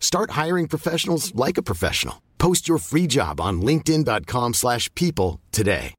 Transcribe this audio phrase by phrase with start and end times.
[0.00, 2.14] Start hiring professionals like a professional.
[2.38, 5.94] Post your free job on linkedin.com/people slash people today.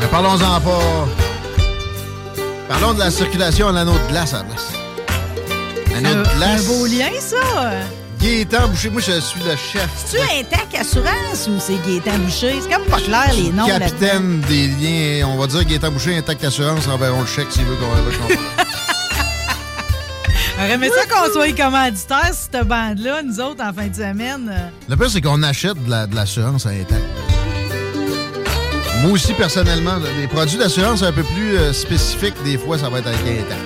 [0.00, 1.08] Mais parlons-en pas.
[2.68, 4.72] Parlons de la circulation à l'anneau de glace à la place.
[5.92, 6.64] L'anneau de Un, glace.
[6.64, 7.72] un beau lien, ça.
[8.20, 9.90] Gaétan Boucher, moi je suis le chef.
[10.10, 12.60] Tu Intac Assurance ou c'est Gaétan Boucher?
[12.60, 13.66] C'est comme pas clair, les noms.
[13.66, 17.76] Capitaine des liens, on va dire Gaétan Boucher, Intact Assurance, enverront le chèque s'il veut
[17.76, 18.32] qu'on.
[20.62, 24.52] J'aurais aimé ça qu'on soit commanditaire, cette bande-là, nous autres, en fin de semaine.
[24.88, 27.02] Le pire, c'est qu'on achète de la- de l'assurance à Intact.
[29.02, 33.00] Moi aussi, personnellement, les produits d'assurance un peu plus euh, spécifiques, des fois, ça va
[33.00, 33.60] être avec Intact.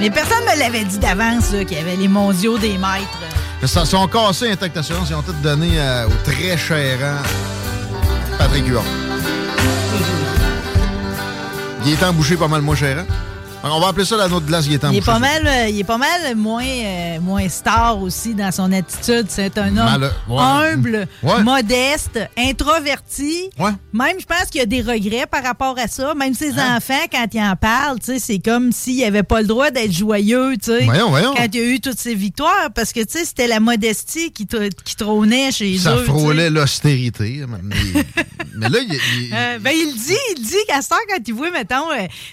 [0.00, 3.18] Mais personne me l'avait dit d'avance, là, qu'il y avait les mondiaux des maîtres.
[3.64, 7.18] Ça, sont cassés Intact Assurance, ils ont tout donné euh, au très chérant
[8.38, 8.82] Patrick Huard.
[11.84, 13.04] Gaétan Boucher, pas mal moins chérant.
[13.64, 15.84] On va appeler ça l'anneau de glace Gaétan Il est, pas mal, euh, il est
[15.84, 19.26] pas mal moins, euh, moins star aussi dans son attitude.
[19.28, 20.38] C'est un homme Mal- ouais.
[20.40, 21.42] humble, Ouais.
[21.42, 23.50] modeste, introverti.
[23.58, 23.72] Ouais.
[23.92, 26.14] Même, je pense qu'il y a des regrets par rapport à ça.
[26.14, 26.76] Même ses Hein?
[26.76, 30.54] enfants, quand ils en parlent, c'est comme s'il avait pas le droit d'être joyeux.
[30.84, 31.34] Voyons, voyons.
[31.36, 34.70] Quand il y a eu toutes ces victoires, parce que, c'était la modestie qui, tr-
[34.84, 35.98] qui trônait chez Ça eux.
[35.98, 36.04] sais.
[36.04, 37.44] frôlait l'austérité.
[37.48, 37.58] Mais,
[38.56, 41.34] mais là, il, il- Euh, ben, il dit, il dit qu'à ce temps, quand il
[41.34, 41.86] voit, mettons,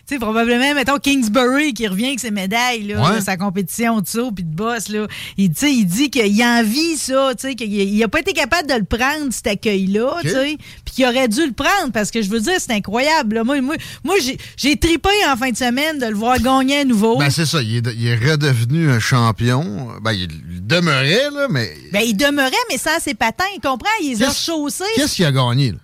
[0.08, 3.16] sais, probablement, mettons, Kingsbury qui revient avec ses médailles, là, Ouais.
[3.16, 5.08] là, sa compétition de saut puis de boss, là.
[5.38, 9.32] Il, il dit qu'il envie ça, qu'il il a pas été capable de le prendre,
[9.32, 12.72] cet accueil-là, sais, puis qu'il aurait dû le prendre parce que je veux dire, c'est
[12.74, 13.44] incroyable, là.
[13.44, 14.38] Moi, moi, moi j'ai-
[14.78, 17.18] tripé en fin de semaine de le voir gagner à nouveau.
[17.18, 19.88] ben, c'est ça, il est, de- il est redevenu un champion.
[20.02, 20.28] Ben, il
[20.68, 23.90] demeurait, là, mais Ben, il demeurait, mais sans ses patins, il comprend?
[24.02, 24.84] Il les a Qu'est-ce- chaussés.
[24.96, 25.78] qu'est-ce qu'il a gagné, là?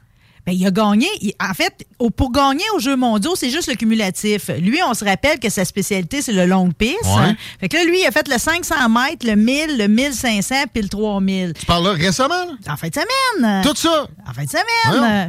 [0.46, 1.08] Ben, il a gagné.
[1.22, 1.86] il- en fait,
[2.16, 4.50] pour gagner aux Jeux mondiaux, c'est juste le cumulatif.
[4.60, 6.98] Lui, on se rappelle que sa spécialité, c'est le long piste.
[7.04, 7.12] Ouais.
[7.30, 7.36] hein.
[7.60, 10.82] Fait que là, lui, il a fait le 500 mètres, le 1000, le 1500 puis
[10.84, 11.54] le 3000.
[11.60, 12.74] Tu parles là récemment, là?
[12.74, 13.62] En fin de semaine.
[13.64, 14.08] Tout ça?
[14.28, 14.66] En fin de semaine.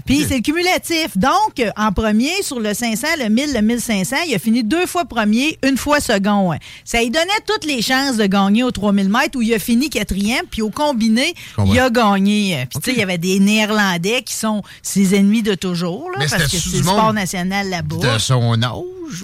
[0.06, 1.16] Puis c'est le cumulatif.
[1.16, 5.04] Donc, en premier, sur le 500, le 1000, le 1500, il a fini deux fois
[5.04, 6.52] premier, une fois second.
[6.84, 9.90] Ça lui donnait toutes les chances de gagner aux 3000 mètres où il a fini
[9.90, 10.46] quatrième.
[10.50, 11.34] Puis au combiné,
[11.66, 12.66] il a gagné.
[12.70, 14.62] Puis tu sais, il y avait des Néerlandais qui sont
[15.04, 16.10] ses ennemis de toujours.
[16.10, 18.14] Là, parce que c'est le sport national là-bas.
[18.14, 18.72] De son âge?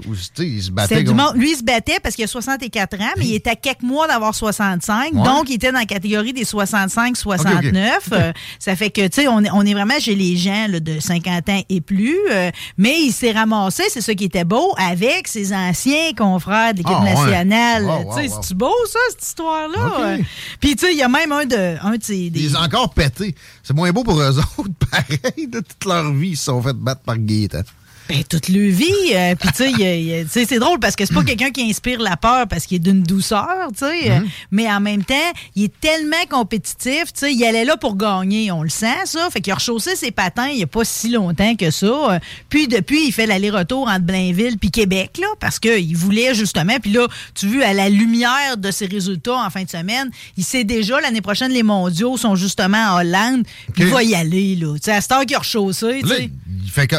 [0.09, 1.33] Ou, il se battait du monde.
[1.37, 4.07] Lui, il se battait parce qu'il a 64 ans, mais il était à quelques mois
[4.07, 5.13] d'avoir 65.
[5.15, 5.23] Ouais.
[5.23, 7.91] Donc, il était dans la catégorie des 65-69.
[8.13, 10.81] Euh, ça fait que, tu sais, on est, on est vraiment chez les gens là,
[10.81, 12.17] de 50 ans et plus.
[12.31, 16.79] euh, mais il s'est ramassé, c'est ça qui était beau, avec ses anciens confrères de
[16.79, 17.15] l'équipe Ah, ouais.
[17.15, 17.85] nationale.
[17.85, 18.43] Wow, sais, wow, wow.
[18.43, 19.93] c'est-tu beau, ça, cette histoire-là?
[20.01, 20.19] Euh,
[20.61, 22.31] Puis, tu sais, il y a même un de, un de ses...
[22.31, 23.35] des- Ils ont encore pété.
[23.63, 25.47] C'est moins beau pour eux autres, pareil.
[25.49, 27.63] De toute leur vie, ils se sont fait battre par Gaétan.
[28.09, 28.87] Ben, toute le vie.
[29.13, 32.49] euh, Puis, tu sais, c'est drôle parce que c'est pas quelqu'un qui inspire la peur
[32.49, 34.11] parce qu'il est d'une douceur, tu sais.
[34.11, 34.21] euh,
[34.51, 35.15] Mais en même temps,
[35.55, 37.35] il est tellement compétitif, tu sais.
[37.35, 39.29] Il allait là pour gagner, on le sent, ça.
[39.31, 41.87] Fait qu'il a rechaussé ses patins il y a pas si longtemps que ça.
[41.87, 42.19] euh,
[42.49, 46.79] Puis, depuis, il fait l'aller-retour entre Blainville puis Québec, là, parce qu'il voulait justement.
[46.81, 50.45] Puis là, tu vois, à la lumière de ses résultats en fin de semaine, il
[50.45, 53.45] sait déjà, l'année prochaine, les mondiaux sont justement en Hollande.
[53.75, 54.73] Puis, il va y aller, là.
[54.77, 56.31] Tu sais, à cette heure qu'il a rechaussé, tu sais.
[56.73, 56.97] fait que.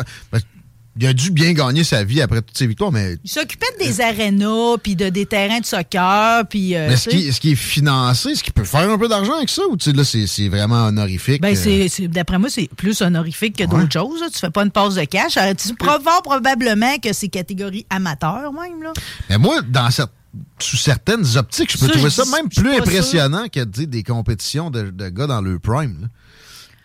[1.00, 4.02] Il a dû bien gagner sa vie après toutes ses victoires, mais, Il s'occupait des
[4.02, 6.76] arénas, puis de, des terrains de soccer, puis...
[6.76, 8.30] euh, mais est-ce qu'il est-ce qu'il est financé?
[8.30, 9.62] Est-ce qu'il peut faire un peu d'argent avec ça?
[9.70, 11.42] Ou tu sais, là, c'est vraiment honorifique?
[11.42, 13.82] ben, euh, d'après moi, c'est plus honorifique que Ouais.
[13.82, 14.20] d'autres choses.
[14.22, 14.28] là.
[14.32, 15.38] Tu fais pas une passe de cash.
[15.38, 18.84] Euh, Tu fort probablement que c'est catégorie amateur, même.
[18.84, 18.94] Là.
[19.30, 20.10] Mais moi, dans cette-
[20.60, 23.86] sous certaines optiques, je peux Ça, trouver je ça même plus impressionnant que tu sais,
[23.88, 25.98] des compétitions de, de gars dans le prime.
[26.02, 26.08] là.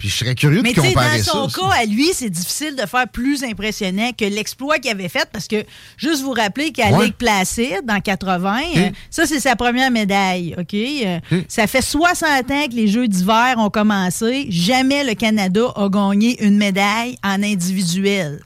[0.04, 3.08] Puis je serais curieux Mais de dans son cas, à lui, c'est difficile de faire
[3.08, 5.64] plus impressionnant que l'exploit qu'il avait fait parce que,
[5.96, 7.06] juste vous rappeler qu'à Ouais.
[7.06, 10.74] Lake Placid, en 80, euh, ça, c'est sa première médaille, OK?
[10.74, 14.46] Euh, Ça fait 60 ans que les Jeux d'hiver ont commencé.
[14.50, 18.42] Jamais le Canada a gagné une médaille en individuel.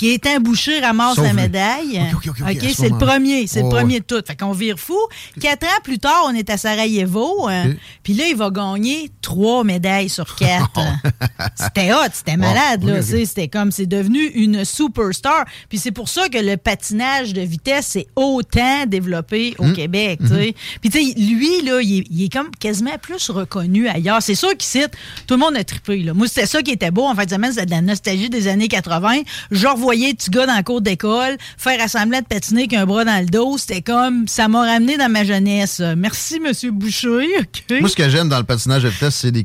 [0.00, 2.00] Gaétan Boucher ramasse Sauf la médaille.
[2.14, 4.22] Ok, c'est le premier, c'est le premier de tout.
[4.26, 4.98] Fait qu'on vire fou.
[5.40, 7.48] Quatre ans plus tard, on est à Sarajevo.
[7.50, 7.74] euh.
[8.02, 10.80] Puis là, il va gagner trois médailles sur quatre.
[11.56, 12.82] c'était hot, c'était malade.
[12.84, 13.02] Là.
[13.02, 15.44] sais, C'était comme, c'est devenu une superstar.
[15.68, 19.70] Puis c'est pour ça que le patinage de vitesse s'est autant développé Hum.
[19.70, 20.20] au Québec.
[20.22, 20.54] tu sais.
[20.80, 24.22] Puis tu sais, lui, là, il est, il est comme quasiment plus reconnu ailleurs.
[24.22, 24.80] C'est sûr qu'ici,
[25.26, 25.98] tout le monde a trippé.
[26.02, 26.14] Là.
[26.14, 27.04] Moi, c'était ça qui était beau.
[27.06, 29.20] En fait, de semaine, c'était de la nostalgie des années 80.
[29.50, 33.04] Je revoyais petit gars dans la cour d'école faire assembler de patiner avec un bras
[33.04, 33.58] dans le dos.
[33.58, 35.80] C'était comme, ça m'a ramené dans ma jeunesse.
[35.96, 37.26] Merci, Monsieur Boucher.
[37.40, 37.80] OK?
[37.80, 39.42] Moi, ce que j'aime dans le patinage de vitesse, c'est des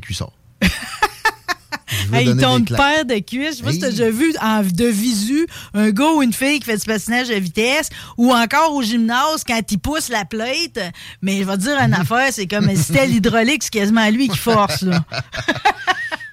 [2.08, 2.80] veux Hey, des claques.
[2.80, 3.50] paire de cuisses.
[3.52, 3.92] Je sais pas si t'as Hey.
[3.92, 7.34] déjà vu en, de visu un gars ou une fille qui fait du patinage de
[7.34, 10.78] vitesse ou encore au gymnase quand il pousse la plate.
[11.22, 14.28] Mais je vais te dire une affaire, c'est comme si c'était l'hydraulique, c'est quasiment lui
[14.28, 14.82] qui force.
[14.82, 15.04] Là.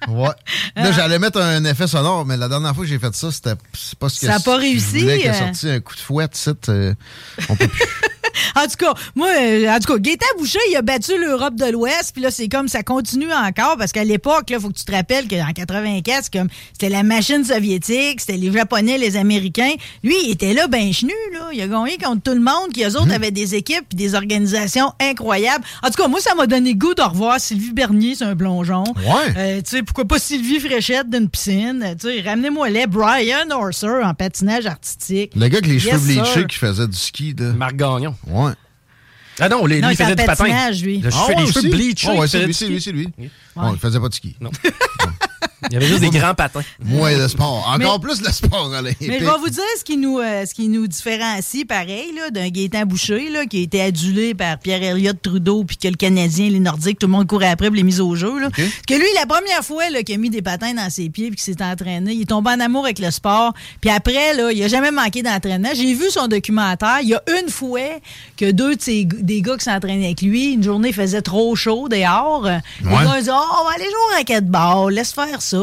[0.08, 0.28] Ouais.
[0.76, 0.82] Ah.
[0.82, 3.54] Là, j'allais mettre un effet sonore, mais la dernière fois que j'ai fait ça, c'était
[4.00, 5.32] pas ce que Ça a pas réussi, voulais qu'il euh.
[5.32, 6.94] sorti un coup de fouet, tu sais, euh,
[7.48, 7.80] on peut plus.
[8.56, 11.66] En tout cas, moi, euh, en tout cas, Gaétan Boucher, il a battu l'Europe de
[11.66, 14.84] l'Ouest, puis là, c'est comme ça continue encore, parce qu'à l'époque, il faut que tu
[14.84, 19.72] te rappelles qu'en 84, c'est comme c'était la machine soviétique, c'était les Japonais, les Américains.
[20.02, 21.48] Lui, il était là, ben chenu, là.
[21.52, 24.14] Il a gagné contre tout le monde, qui eux autres avaient des équipes puis des
[24.14, 25.64] organisations incroyables.
[25.82, 28.36] En tout cas, moi, ça m'a donné le goût de revoir Sylvie Bernier sur un
[28.36, 28.84] plongeon.
[28.96, 29.34] Ouais.
[29.36, 31.82] Euh, tu sais, pourquoi pas Sylvie Fréchette d'une piscine?
[31.84, 35.32] Euh, Tu sais, ramenez-moi les Brian Orser en patinage artistique.
[35.34, 37.52] Le gars avec les Yes, cheveux bleachés qui faisait du ski, là.
[37.52, 38.14] Marc Gagnon.
[38.26, 38.52] Ouais.
[39.40, 40.44] Ah non, lui, Non, lui, il faisait du patin.
[40.44, 40.98] patinage, lui.
[40.98, 42.08] Le Ah ouais, cheveux bleachés.
[42.08, 43.08] Ouais, il c'est faisait lui, c'est lui, c'est lui.
[43.56, 44.36] Bon, il faisait pas de ski.
[44.40, 44.50] Non.
[45.70, 46.62] Il y avait juste des grands patins.
[46.84, 47.66] Moins de sport.
[47.74, 49.08] Encore plus le sport olympique.
[49.08, 52.30] Mais je vais vous dire ce qui nous, euh, ce qui nous différencie, pareil, là,
[52.30, 55.94] d'un Gaétan Boucher, là, qui a été adulé par Pierre Elliott Trudeau, puis que le
[55.96, 58.38] Canadien, les Nordiques, tout le monde courait après pour les mises au jeu.
[58.38, 58.48] Là.
[58.86, 61.36] Que lui, la première fois là, qu'il a mis des patins dans ses pieds, puis
[61.40, 63.52] qu'il s'est entraîné, il est tombé en amour avec le sport.
[63.80, 65.70] Puis après, là, il a jamais manqué d'entraînement.
[65.74, 66.98] J'ai vu son documentaire.
[67.02, 67.80] Il y a une fois
[68.36, 71.54] que deux de ses- des gars qui s'entraînaient avec lui, une journée, il faisait trop
[71.56, 72.44] chaud dehors.
[72.44, 72.92] Les Ouais.
[73.04, 75.53] gars, ils disaient, oh, on va aller jouer au racquetball, laisse faire ça,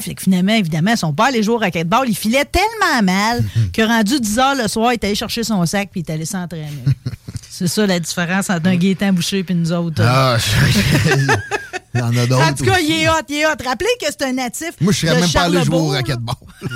[0.00, 2.08] Fait que finalement, évidemment, son père allait jouer au racquetball.
[2.08, 3.42] Il filait tellement mal
[3.72, 6.14] que rendu 10 heures le soir, il est allé chercher son sac puis il est
[6.14, 6.68] allé s'entraîner.
[7.50, 10.02] C'est ça la différence entre un Gaétan Boucher et nous autres.
[10.04, 11.26] Ah, je-
[11.94, 12.42] il y en a d'autres.
[12.42, 12.86] en tout cas, aussi.
[12.86, 13.50] il est hot, il est hot.
[13.64, 14.70] Rappelez que c'est un natif.
[14.80, 16.34] Moi, je serais de même pas allé jouer au racquetball.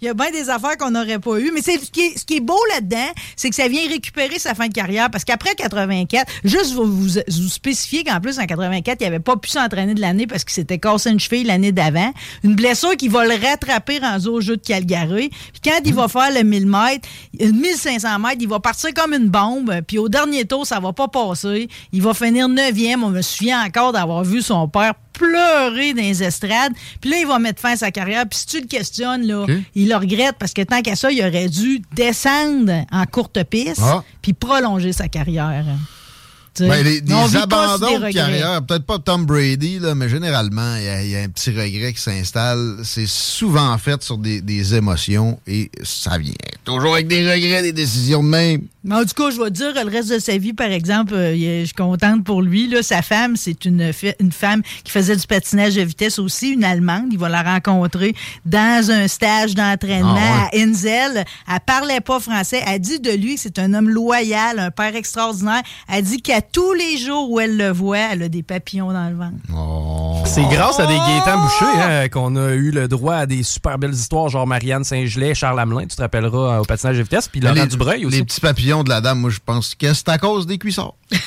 [0.00, 1.50] Il y a bien des affaires qu'on n'aurait pas eues.
[1.54, 4.38] Mais c'est ce qui est, ce qui est beau là-dedans, c'est que ça vient récupérer
[4.38, 5.10] sa fin de carrière.
[5.10, 9.36] Parce qu'après 84, juste vous, vous, vous spécifier qu'en plus, en 84, il n'avait pas
[9.36, 12.12] pu s'entraîner de l'année parce qu'il s'était cassé une cheville l'année d'avant.
[12.42, 15.28] Une blessure qui va le rattraper rendu au jeu de Calgary.
[15.28, 17.08] Puis quand il va faire le 1000 mètres,
[17.40, 19.80] euh, 1500 mètres, il va partir comme une bombe.
[19.86, 21.68] Puis au dernier tour, ça va pas passer.
[21.92, 22.87] Il va finir 9e.
[22.96, 26.72] On me souvient encore d'avoir vu son père pleurer dans les estrades.
[27.00, 28.24] Puis là, il va mettre fin à sa carrière.
[28.28, 31.20] Puis si tu le questionnes, là, il le regrette parce que tant qu'à ça, il
[31.20, 34.02] aurait dû descendre en courte piste Ah.
[34.22, 35.64] puis prolonger sa carrière.
[36.60, 41.06] Ben, les, on des abandons de carrière, peut-être pas Tom Brady, là, mais généralement, il
[41.06, 42.78] y, y a un petit regret qui s'installe.
[42.84, 46.32] C'est souvent fait sur des, des émotions et ça vient
[46.64, 48.62] toujours avec des regrets, des décisions de même.
[48.84, 51.34] Mais en tout cas, je vais dire, le reste de sa vie, par exemple, euh,
[51.34, 52.68] je suis contente pour lui.
[52.68, 56.64] Là, sa femme, c'est une, une femme qui faisait du patinage de vitesse aussi, une
[56.64, 57.06] Allemande.
[57.10, 58.14] Il va la rencontrer
[58.46, 61.24] dans un stage d'entraînement Ah à Inzel.
[61.50, 62.62] Elle parlait pas français.
[62.66, 65.62] Elle dit de lui que c'est un homme loyal, un père extraordinaire.
[65.88, 69.08] Elle dit qu'à tous les jours où elle le voit, elle a des papillons dans
[69.08, 69.36] le ventre.
[69.54, 70.22] Oh.
[70.26, 73.78] C'est grâce à des Gaétans Boucher hein, qu'on a eu le droit à des super
[73.78, 77.28] belles histoires, genre Marianne Saint-Gelais, Charles Hamelin, tu te rappelleras, euh, au patinage de vitesse,
[77.28, 78.16] puis Laurent les, Dubreuil aussi.
[78.18, 80.94] les petits papillons de la dame, moi, je pense que c'est à cause des cuissards.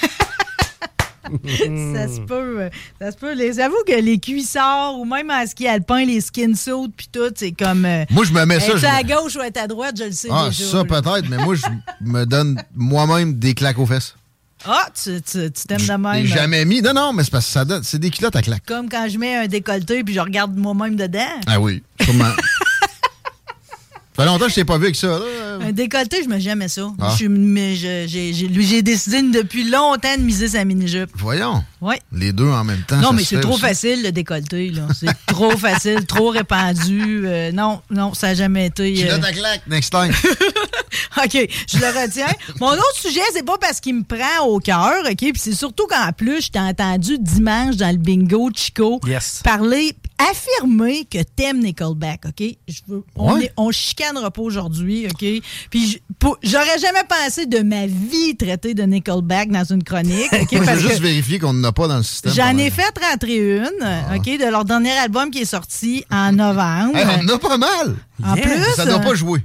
[1.94, 2.62] Ça se peut.
[2.63, 3.34] euh, Ça se peut.
[3.34, 7.32] Les- J'avoue que les cuissards ou même en ski alpin, les skin suits puis tout,
[7.36, 7.86] c'est comme.
[7.86, 8.68] euh, Moi, je me mets ça.
[8.74, 10.66] être je à me- gauche ou être à droite, je le sais Ah, déjà.
[10.66, 11.66] ça peut-être, mais moi, je
[12.01, 14.16] me donne moi-même des claques aux fesses.
[14.65, 16.25] Ah, tu tu- tu t'aimes de même.
[16.25, 16.82] jamais mis.
[16.82, 17.84] Non, non, mais c'est parce que ça donne.
[17.84, 18.65] C'est des culottes à claques.
[18.65, 21.25] Comme quand je mets un décolleté puis je regarde moi-même dedans.
[21.48, 22.25] Ah oui, sûrement.
[22.25, 22.36] Ça
[24.15, 25.08] fait longtemps que je t'ai pas vu avec ça.
[25.08, 25.20] Là.
[25.68, 26.91] Un décolleté, je me jamais ça.
[27.00, 27.15] Ah.
[27.20, 31.10] Je mais je- j'ai- j'ai lui, j'ai décidé depuis longtemps de miser sa mini-jupe.
[31.15, 31.63] Voyons.
[31.82, 31.96] Oui.
[32.12, 32.98] Les deux en même temps.
[32.98, 33.62] Non, ça mais c'est trop aussi.
[33.62, 34.70] facile, le décolleté.
[34.70, 34.88] là.
[35.00, 37.24] C'est trop facile, trop répandu.
[37.25, 38.94] Euh, non, non, ça n'a jamais été.
[38.94, 40.12] Tu euh, ta claque, next time.
[41.24, 41.32] OK,
[41.68, 42.25] je le retiens.
[42.60, 45.15] Mon autre sujet, c'est pas parce qu'il me prend au cœur, OK?
[45.18, 49.41] Puis c'est surtout qu'en plus, je t'ai entendu dimanche dans le bingo Chico Yes.
[49.44, 49.94] parler,
[50.30, 52.44] affirmer que t'aimes Nickelback, OK?
[52.68, 53.46] Je veux, on, Ouais.
[53.46, 55.25] est- on chicanera pas aujourd'hui, OK?
[55.70, 56.01] Puis
[56.44, 60.51] j'aurais jamais pensé de ma vie traiter de Nickelback dans une chronique, OK?
[60.54, 62.34] Moi, je veux juste que vérifier qu'on n'en a pas dans le système.
[62.34, 64.16] J'en ai fait rentrer une, Ah.
[64.16, 66.96] OK, de leur dernier album qui est sorti en novembre.
[66.98, 67.96] Hey, on en a pas mal.
[68.24, 68.48] en Yeah.
[68.48, 69.44] plus, Ça doit pas jouer.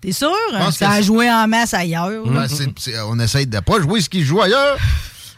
[0.00, 0.30] t'es sûr?
[0.72, 2.24] Ça a joué en masse ailleurs.
[2.26, 2.46] Ben,
[3.08, 4.76] on essaye de pas jouer ce qui joue ailleurs.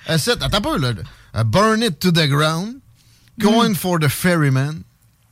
[0.08, 0.90] Essaie- Attends un peu, là.
[1.34, 2.74] Uh, burn it to the ground.
[3.38, 4.84] Going for the ferryman.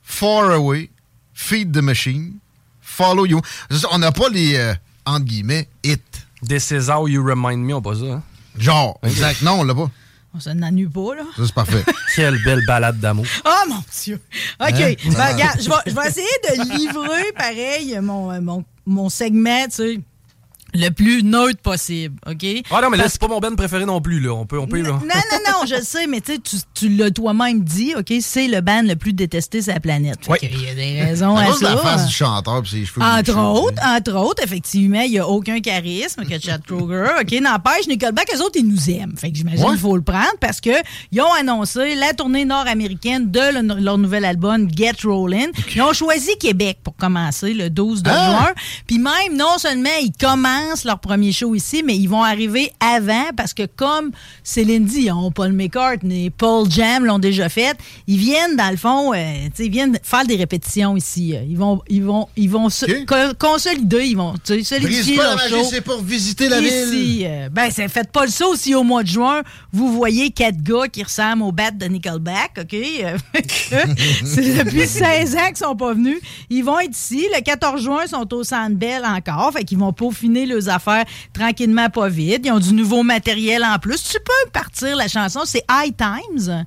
[0.03, 0.89] Far away.
[1.33, 2.39] Feed the machine.
[2.81, 3.41] Follow you.
[3.91, 4.73] On n'a pas les, euh,
[5.05, 6.01] entre guillemets, hit.
[6.47, 8.05] This is how you remind me, on pas ça.
[8.05, 8.23] hein?
[8.57, 8.97] Genre.
[9.03, 9.41] Exact.
[9.41, 9.89] Non, on l'a pas.
[10.33, 11.23] On se n'ennuie pas, là.
[11.35, 11.83] Ça, c'est parfait.
[12.15, 13.25] Quelle belle balade d'amour.
[13.45, 14.21] Oh mon Dieu!
[14.59, 14.67] OK.
[14.73, 14.93] Hein?
[15.05, 19.65] Ben, regarde, je vais, je vais essayer de livrer, pareil, mon, euh, mon, mon segment,
[19.65, 19.99] tu sais,
[20.73, 22.15] le plus neutre possible.
[22.29, 22.45] OK?
[22.71, 24.33] Ah non, mais là, c'est pas mon Ben préféré non plus, là.
[24.33, 24.89] On peut, on peut, là.
[24.89, 28.13] Non, non, non, je le sais, mais tu sais, tu, l'as toi-même dit, OK?
[28.21, 30.17] C'est le band le plus détesté sur la planète.
[30.25, 30.39] Fait Ouais.
[30.39, 31.71] qu'il y a des raisons À à, cause de ça.
[31.75, 33.01] la face du chanteur ses cheveux.
[33.01, 37.05] Entre autres, entre autres, effectivement, il n'y a aucun charisme que Chad Kroger.
[37.21, 39.15] OK, n'empêche, Nickelback, eux autres, ils nous aiment.
[39.17, 39.71] Fait que j'imagine Ouais.
[39.71, 40.69] qu'il faut le prendre parce que
[41.11, 45.49] ils ont annoncé la tournée nord-américaine de le- leur nouvel album Get Rollin'.
[45.75, 48.29] Ils ont choisi Québec pour commencer le 12 de Ah!
[48.39, 48.53] juin.
[48.87, 53.29] Puis même, non seulement ils commencent leur premier show ici, mais ils vont arriver avant
[53.35, 54.11] parce que comme
[54.43, 57.77] Céline ont Paul McCartney, Paul Jam l'ont déjà fait.
[58.07, 59.17] Ils viennent, dans le fond, euh,
[59.59, 61.35] ils viennent faire des répétitions ici.
[61.47, 63.05] Ils vont, ils vont, ils vont se OK.
[63.05, 65.63] co- consolider, ils vont solidifier la leur show.
[65.69, 66.69] c'est pour visiter la ville.
[66.93, 70.31] Ici, euh, ben, c'est- faites pas le saut si au mois de juin, vous voyez
[70.31, 72.73] quatre gars qui ressemblent au bat de Nickelback, OK?
[72.73, 73.17] Euh,
[74.25, 76.19] c'est depuis 16 ans qu'ils sont pas venus.
[76.49, 77.25] Ils vont être ici.
[77.35, 79.51] Le 14 juin, ils sont au Centre Bell encore.
[79.53, 82.41] Fait qu'ils vont peaufiner leurs affaires tranquillement, pas vite.
[82.45, 84.03] Ils ont du nouveau matériel en plus.
[84.03, 86.65] Tu peux partir la chanson, c'est High Times.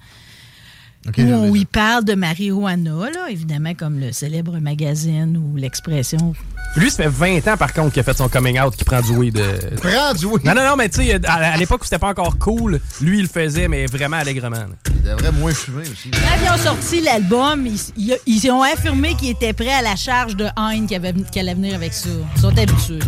[1.09, 6.33] OK, où y parle de marijuana, là, évidemment, comme le célèbre magazine ou l'expression.
[6.77, 9.01] Lui, ça fait 20 ans, par contre, qu'il a fait son coming out, qui prend
[9.01, 9.37] du weed.
[9.37, 9.59] euh.
[9.79, 10.45] Prends du weed.
[10.45, 13.19] Non, non, non, mais tu sais, à, à l'époque où c'était pas encore cool, lui,
[13.19, 14.55] il le faisait, mais vraiment allègrement.
[14.57, 14.69] là.
[14.95, 16.13] Il devrait moins fumer aussi.
[16.13, 20.45] Quand ils ont sorti l'album, ils, ont affirmé qu'ils étaient prêts à la charge de
[20.57, 22.09] avait- qui allait venir avec ça.
[22.37, 23.01] Ils sont habitués.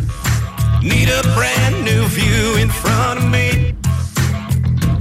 [0.85, 3.75] Need a brand new view in front of me.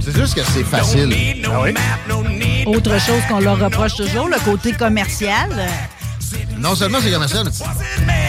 [0.00, 1.08] C'est juste que c'est Don't facile.
[1.08, 1.72] need no Ah oui?
[1.72, 2.66] map, no need.
[2.66, 5.50] Autre chose qu'on leur reproche toujours, le côté commercial.
[6.58, 7.44] Non seulement c'est commercial,
[8.06, 8.28] mais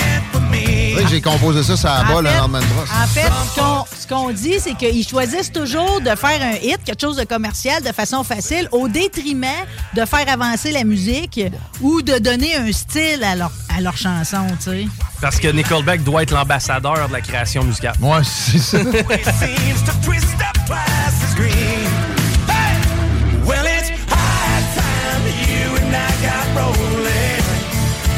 [0.95, 2.89] vrai que j'ai composé ça, ça En bas, le fait- lendemain de brosse.
[2.91, 3.21] En fait,
[3.53, 7.17] ce qu'on- ce qu'on dit, c'est qu'ils choisissent toujours de faire un hit, quelque chose
[7.17, 9.45] de commercial, de façon facile, au détriment
[9.93, 11.39] de faire avancer la musique
[11.81, 14.87] ou de donner un style à leur, à leur chanson, tu sais.
[15.21, 17.95] Parce que Nickelback doit être l'ambassadeur de la création musicale.
[18.01, 18.77] Ouais, c'est ça.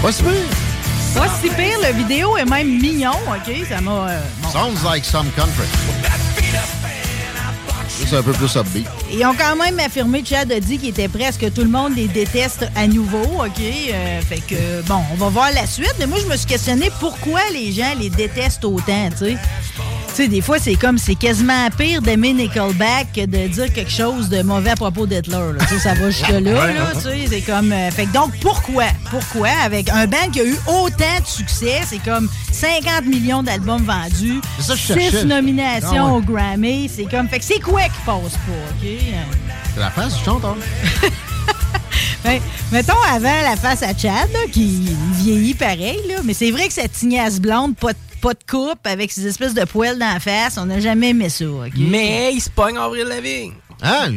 [0.10, 0.57] Seems
[1.14, 1.48] to twist up twice as green.
[1.48, 1.48] Hey!
[1.48, 1.48] Well, it's high time you and I got rolling.
[1.48, 1.80] Pas si pire.
[1.82, 3.68] Le vidéo est même mignon, OK?
[3.68, 4.10] Ça m'a...
[4.10, 4.50] euh, bon.
[4.50, 5.68] Sounds like some country.
[8.00, 8.86] Juste un peu plus upbeat.
[9.12, 11.62] Ils ont quand même affirmé, Chad a dit qu'il était prêt à ce que tout
[11.64, 13.60] le monde les déteste à nouveau, OK?
[13.60, 15.96] Euh, fait que, bon, on va voir la suite.
[15.98, 19.38] Mais moi, je me suis questionné pourquoi les gens les détestent autant, tu sais.
[20.18, 23.92] Tu sais, des fois, c'est comme, c'est quasiment pire d'aimer Nickelback que de dire quelque
[23.92, 25.38] chose de mauvais à propos d'Hitler.
[25.60, 27.28] Tu sais, ça va jusque-là, là, tu sais.
[27.30, 27.72] C'est comme...
[27.72, 28.86] euh, fait que donc, pourquoi?
[29.12, 29.50] Pourquoi?
[29.64, 34.42] Avec un band qui a eu autant de succès, c'est comme 50 millions d'albums vendus,
[34.58, 35.20] C'est ça que je cherchais.
[35.20, 37.30] 6 nominations Ah au Grammy, c'est comme...
[37.30, 38.90] Fait que c'est quoi qui passe pas, OK?
[39.76, 40.58] C'est la face du chanteur.
[42.24, 46.68] Ben, mettons avant la face à Chad, là, qui vieillit pareil, là, mais c'est vrai
[46.68, 47.98] que cette tignasse blonde, pas de,
[48.28, 51.30] pas de coupe, avec ces espèces de poils dans la face, on n'a jamais aimé
[51.30, 51.46] ça.
[51.78, 53.54] Mais il se pogne Avril Lavigne.
[53.82, 54.12] Hein?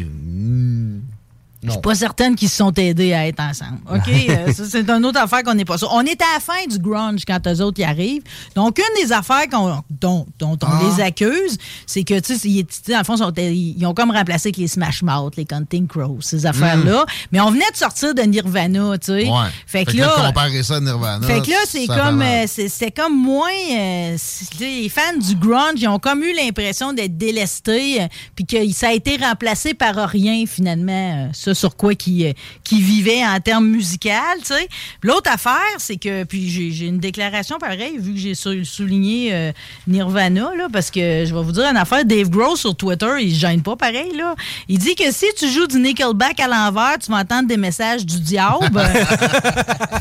[1.62, 3.79] Mm, Je suis pas certaine qu'ils se sont aidés à être ensemble.
[3.93, 4.09] OK?
[4.31, 5.88] Euh, c'est une autre affaire qu'on n'est pas sûr.
[5.93, 8.23] On est à la fin du grunge quand eux autres y arrivent.
[8.55, 10.81] Donc, une des affaires qu'on- dont, dont on Ah.
[10.97, 14.57] les accuse, c'est que, tu sais, ils- le fond, sont- ils ont comme remplacé avec
[14.59, 17.05] les Smash Mouth, les Counting Crows, ces affaires-là.
[17.33, 19.29] Mais on venait de sortir de Nirvana, tu sais.
[19.29, 19.49] Ouais.
[19.67, 20.14] Fait que là.
[20.29, 21.26] comparer ça à Nirvana.
[21.26, 23.49] Fait que là, c'est comme, euh, c'est- c'était comme moins.
[23.73, 24.17] euh,
[24.61, 28.93] les fans du grunge, ils ont comme eu l'impression d'être délestés, puis que ça a
[28.93, 32.33] été remplacé par rien finalement, sur quoi qui, euh,
[32.64, 34.09] qui vivait en termes musicaux,
[34.40, 34.69] tu sais.
[35.02, 39.30] L'autre affaire, c'est que, puis j'ai j'ai une déclaration pareille, vu que j'ai sou- souligné
[39.35, 39.52] euh,
[39.87, 43.35] Nirvana, là, parce que je vais vous dire une affaire, Dave Grohl sur Twitter, il
[43.35, 44.35] se gêne pas pareil, là.
[44.69, 48.04] Il dit que si tu joues du Nickelback à l'envers, tu vas entendre des messages
[48.07, 48.61] du diable.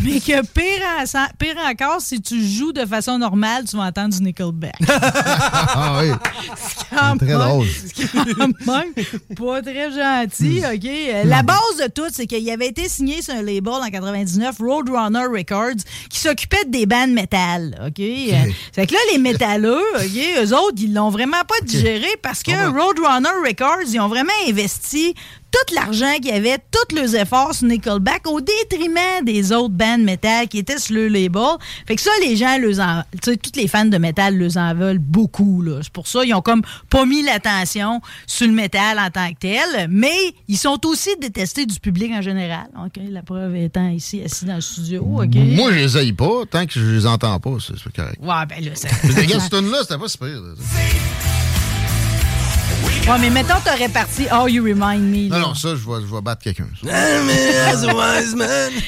[0.03, 0.83] mais que pire,
[1.15, 4.75] en- pire encore, si tu joues de façon normale, tu vas entendre du Nickelback.
[5.71, 6.09] Ah oui.
[6.89, 7.67] Quand Très même- drôle.
[8.65, 8.93] quand même
[9.35, 10.85] pas très gentil, OK?
[10.85, 14.58] Euh, La base de tout, c'est qu'il avait été signé sur un label en 99,
[14.60, 17.98] Roadrunner Records, qui s'occupait des bandes métal, OK?
[18.01, 18.34] Euh,
[18.74, 22.51] C'est que là, les métalleux, OK, eux autres, ils l'ont vraiment pas digéré parce que
[22.51, 25.13] Roadrunner Records, ils ont vraiment investi
[25.51, 30.01] tout l'argent qu'il y avait, tous leurs efforts sur Nickelback au détriment des autres bandes
[30.01, 31.57] métal qui étaient sur le label.
[31.87, 34.57] Fait que ça, les gens, les en, tu sais, tous les fans de métal les
[34.57, 35.61] en veulent beaucoup.
[35.61, 35.79] là.
[35.81, 39.39] C'est pour ça ils ont comme pas mis l'attention sur le métal en tant que
[39.39, 42.67] tel, mais ils sont aussi détestés du public en général.
[42.85, 45.01] OK, la preuve étant ici, assis dans le studio.
[45.01, 45.35] OK?
[45.35, 46.43] Moi, je les aille pas.
[46.49, 48.19] Tant que je les entends pas, c'est correct.
[48.21, 48.89] Ouais, ben là, ça...
[48.89, 50.27] Cette tune-là, c'était pas super.
[50.27, 51.48] là.
[53.09, 55.29] Ouais, mais mettons, t'aurais parti Oh, You Remind Me.
[55.29, 55.39] là.
[55.39, 56.67] Non, non, ça, je vais, je vais battre quelqu'un.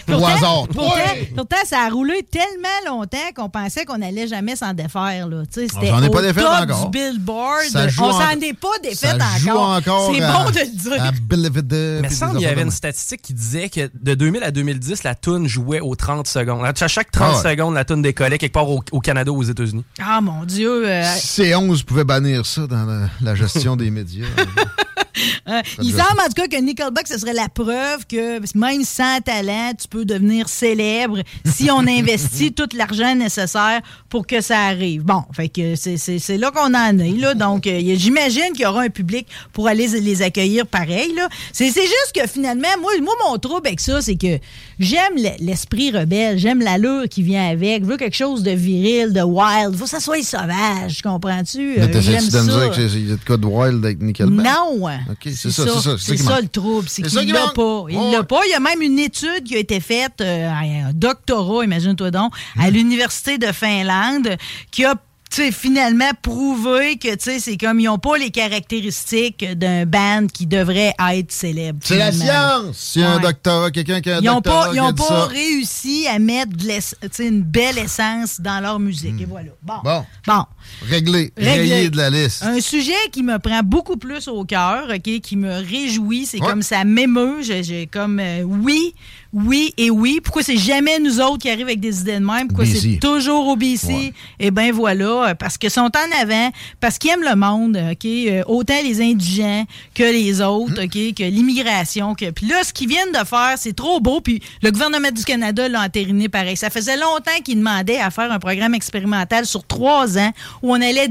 [0.05, 0.67] Pourtant- Au hasard.
[0.67, 1.31] Pourtant, Ouais.
[1.36, 2.67] pourtant, ça a roulé tellement
[3.00, 5.27] longtemps qu'on pensait qu'on allait jamais s'en défaire.
[5.27, 5.43] Là.
[5.51, 6.89] Tu sais, C'était J'en ai pas défaite top encore.
[6.89, 7.63] du Billboard.
[7.71, 9.69] Ça joue On en- s'en est pas défaite Ça joue encore.
[9.77, 11.03] encore C'est bon de le dire.
[11.03, 14.43] à Believe It, Mais semble qu'il y avait une statistique qui disait que de 2000
[14.43, 16.63] à 2010, la toune jouait aux 30 secondes.
[16.63, 17.51] À chaque 30 Ah ouais.
[17.51, 19.83] secondes, la toune décollait quelque part au, au Canada ou aux États-Unis.
[20.00, 20.86] Ah, mon Dieu.
[20.88, 21.17] euh, même.
[21.17, 24.25] Si C11 pouvait bannir ça dans la, la gestion des médias.
[25.50, 29.19] euh, il semble en tout cas que Nickelback, ce serait la preuve que même sans
[29.21, 35.03] talent, tu peux devenir célèbre si on investit tout l'argent nécessaire pour que ça arrive.
[35.03, 37.17] Bon, fait que c'est- là qu'on en est.
[37.17, 37.33] Là.
[37.33, 41.13] Donc, euh, j'imagine qu'il y aura un public pour aller les accueillir pareil.
[41.51, 44.39] c'est juste que finalement, moi, moi, mon trouble avec ça, c'est que
[44.81, 47.83] j'aime le- l'esprit rebelle, j'aime l'allure qui vient avec.
[47.83, 49.75] Je veux quelque chose de viril, de wild.
[49.75, 51.75] faut que ça soit sauvage, comprends-tu?
[51.77, 52.59] Mais Euh, t'essaies-tu j'aime de me ça.
[52.69, 54.45] dire qu'il y a de quoi de wild avec Nickelback?
[54.45, 54.88] Non.
[55.23, 57.85] C'est ça, ça, c'est ça ça le trouble, c'est ça qu'il qui l'a pas.
[57.89, 58.11] Il Ouais.
[58.11, 58.39] l'a pas.
[58.45, 62.33] Il y a même une étude qui a été faite, euh, un doctorat, imagine-toi donc,
[62.59, 62.73] à Hmm.
[62.73, 64.35] l'Université de Finlande,
[64.71, 64.95] qui a
[65.31, 69.85] tu sais, finalement prouvé que tu sais, c'est comme ils n'ont pas les caractéristiques d'un
[69.85, 71.79] band qui devrait être célèbre.
[71.83, 72.95] C'est la science!
[72.95, 73.21] Y a un Ouais.
[73.21, 75.25] doctorat, quelqu'un qui a un Ils n'ont doctorat pas, ils a ont dit pas ça.
[75.27, 79.21] réussi à mettre de une belle essence dans leur musique.
[79.21, 79.50] Et voilà.
[79.63, 79.75] Bon.
[79.75, 79.81] Hmm.
[79.83, 80.05] Bon.
[80.27, 80.43] Bon.
[80.89, 81.31] Réglé.
[81.38, 82.43] De la liste.
[82.43, 86.47] Un sujet qui me prend beaucoup plus au cœur, OK, qui me réjouit, c'est Ouais.
[86.47, 87.41] comme ça m'émeut.
[87.41, 88.93] J'ai j'ai comme euh, oui,
[89.33, 90.19] oui et oui.
[90.23, 92.47] Pourquoi c'est jamais nous autres qui arrivent avec des idées de même?
[92.47, 93.87] Pourquoi c'est toujours au BC?
[93.87, 94.13] Ouais.
[94.39, 98.05] Eh bien voilà, parce qu'ils sont en avant, parce qu'ils aiment le monde, OK?
[98.05, 99.65] euh, autant les indigents
[99.96, 100.83] que les autres, Hum.
[100.85, 101.13] OK?
[101.15, 102.13] Que l'immigration.
[102.15, 102.29] Que...
[102.31, 104.22] Puis là, ce qu'ils viennent de faire, c'est trop beau.
[104.22, 106.57] Puis le gouvernement du Canada l'a entériné pareil.
[106.57, 110.81] Ça faisait longtemps qu'ils demandaient à faire un programme expérimental sur trois ans où on
[110.81, 111.07] allait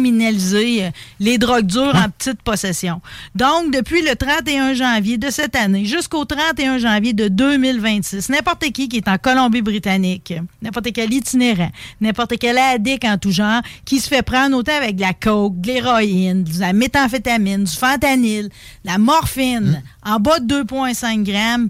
[0.00, 3.00] décriminaliser euh, les drogues dures en petite possession.
[3.34, 7.28] Donc, depuis le 31 janvier de cette année jusqu'au 31 janvier de
[7.60, 11.70] 2026, n'importe qui qui est en Colombie-Britannique, n'importe quel itinérant,
[12.00, 15.60] n'importe quel addict en tout genre, qui se fait prendre autant avec de la coke,
[15.60, 18.52] de l'héroïne, de la méthamphétamine, du fentanyl, de
[18.84, 21.68] la morphine, en bas de 2,5 grammes,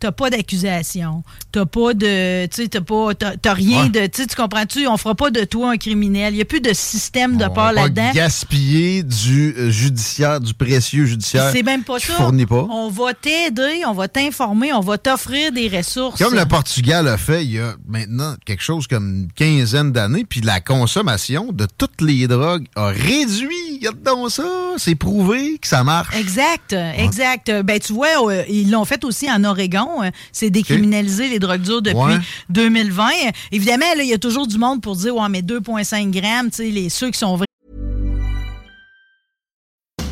[0.00, 3.88] t'as pas d'accusation, t'as pas de, tu sais, t'as pas, t'as t'as rien Ouais.
[3.88, 6.72] de, tu comprends-tu, on fera pas de toi un criminel, il y a plus de
[6.72, 8.10] système de On peur là-dedans.
[8.14, 11.50] gaspiller du euh, judiciaire, du précieux judiciaire.
[11.52, 12.14] C'est même pas ça.
[12.14, 12.66] fournit pas.
[12.70, 16.18] On va t'aider, on va t'informer, on va t'offrir des ressources.
[16.22, 20.24] Comme le Portugal a fait il y a maintenant quelque chose comme une quinzaine d'années,
[20.28, 23.69] puis la consommation de toutes les drogues a réduit.
[23.82, 24.44] Il y a donc ça.
[24.76, 26.14] C'est prouvé que ça marche.
[26.14, 27.50] Exact, exact.
[27.62, 30.02] Ben tu vois, euh, ils l'ont fait aussi en Oregon.
[30.02, 32.18] euh, C'est décriminaliser les drogues dures depuis Ouais.
[32.50, 33.08] 2020.
[33.08, 36.50] Euh, Évidemment, là, il y a toujours du monde pour dire ouais, mais 2,5 grammes,
[36.50, 37.46] tu sais, les ceux qui sont vrais.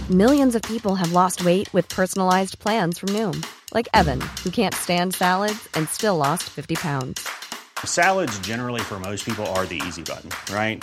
[0.08, 3.38] Millions of people have lost weight with personalized plans from Noom,
[3.74, 7.20] like Evan, who can't stand salads and still lost 50 pounds.
[7.84, 10.82] Salads, generally, for most people, are the easy button, right?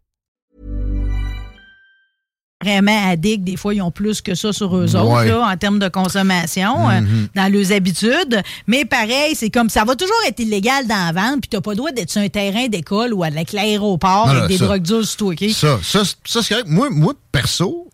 [2.61, 5.27] Vraiment addicts, des fois, ils ont plus que ça sur eux autres, Ouais.
[5.27, 7.27] là, en termes de consommation, euh, Mhm.
[7.35, 8.41] dans leurs habitudes.
[8.67, 11.77] Mais pareil, c'est comme ça va toujours être illégal d'en vendre, puis t'as pas le
[11.77, 15.43] droit d'être sur un terrain d'école ou avec l'aéroport avec des ça- drogues dures OK?
[15.53, 16.67] Ça, ça, c'est- ça, c'est correct.
[16.69, 17.89] Moi, moi, perso,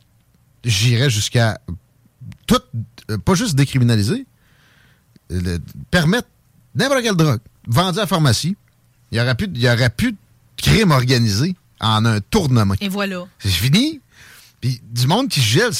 [0.63, 1.59] j'irais jusqu'à
[2.45, 2.59] tout,
[3.11, 4.25] euh, pas juste décriminaliser,
[5.31, 5.57] euh,
[5.91, 6.27] permettre
[6.75, 8.55] n'importe quelle drogue vendue à la pharmacie.
[9.11, 10.17] Il n'y aurait, plus il y aurait plus de
[10.57, 12.73] crime organisé en un tournement.
[12.81, 13.25] Et voilà.
[13.39, 14.01] C'est fini.
[14.61, 15.71] Puis du monde qui gèle.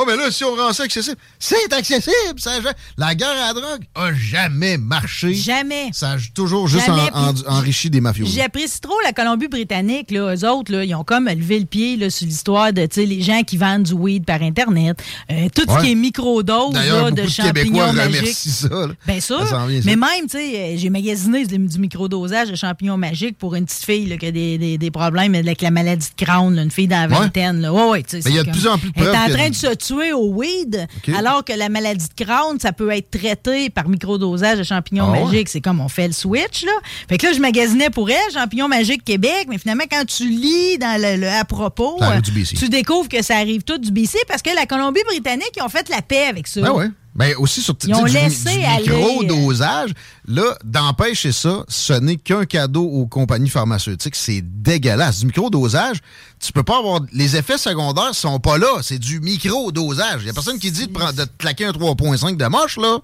[0.00, 2.14] Oh, mais là, si on rend ça accessible, c'est accessible.
[2.36, 2.52] Ça,
[2.96, 5.34] la guerre à la drogue a jamais marché.
[5.34, 5.90] Jamais.
[5.92, 6.96] Ça a toujours juste en-
[7.30, 8.24] en- enrichi des mafieux.
[8.24, 10.10] J'apprécie trop la Colombie-Britannique.
[10.12, 12.94] Là, eux autres, là, ils ont comme levé le pied là, sur l'histoire de tu
[13.00, 15.02] sais, les gens qui vendent du weed par Internet.
[15.30, 18.34] Euh, tout ce qui est microdose là, de champignons magiques.
[18.34, 18.68] ça.
[18.68, 18.88] là.
[19.06, 19.46] Bien sûr.
[19.48, 19.86] Ça vient, ça.
[19.86, 23.84] mais même, tu sais, euh, j'ai magasiné du, microdosage de champignons magiques pour une petite
[23.84, 26.70] fille là, qui a des, des- des problèmes avec la maladie de Crohn, là, une
[26.70, 27.24] fille dans la Ouais.
[27.24, 27.60] vingtaine.
[27.60, 27.72] Là.
[27.72, 29.02] Ouais, ouais, tu sais, Mais il y a de comme- plus en plus de Elle
[29.02, 32.24] est preuves en que- train de se tuer au weed, alors que la maladie de
[32.24, 35.24] Crohn, ça peut être traité par microdosage de champignons Ah ouais?
[35.24, 35.48] magiques.
[35.48, 36.64] C'est comme on fait le switch.
[36.64, 36.72] Là.
[37.08, 40.78] Fait que là, je magasinais pour elle, champignons magiques Québec, mais finalement, quand tu lis
[40.78, 44.42] dans le, le à propos, euh, tu découvres que ça arrive tout du BC parce
[44.42, 46.60] que la Colombie-Britannique, ils ont fait la paix avec ça.
[46.60, 46.86] Ben ouais.
[47.14, 49.90] Ben aussi sur Ils ont du, laissé du aller, micro-dosage,
[50.28, 54.14] là, d'empêcher ça, ce n'est qu'un cadeau aux compagnies pharmaceutiques.
[54.14, 55.20] C'est dégueulasse.
[55.20, 55.98] Du micro-dosage,
[56.38, 57.00] tu peux pas avoir.
[57.12, 58.68] Les effets secondaires sont pas là.
[58.82, 60.22] C'est du micro-dosage.
[60.22, 62.76] Il y a personne qui dit de, prendre, de te claquer un 3.5 de moche,
[62.76, 62.98] là.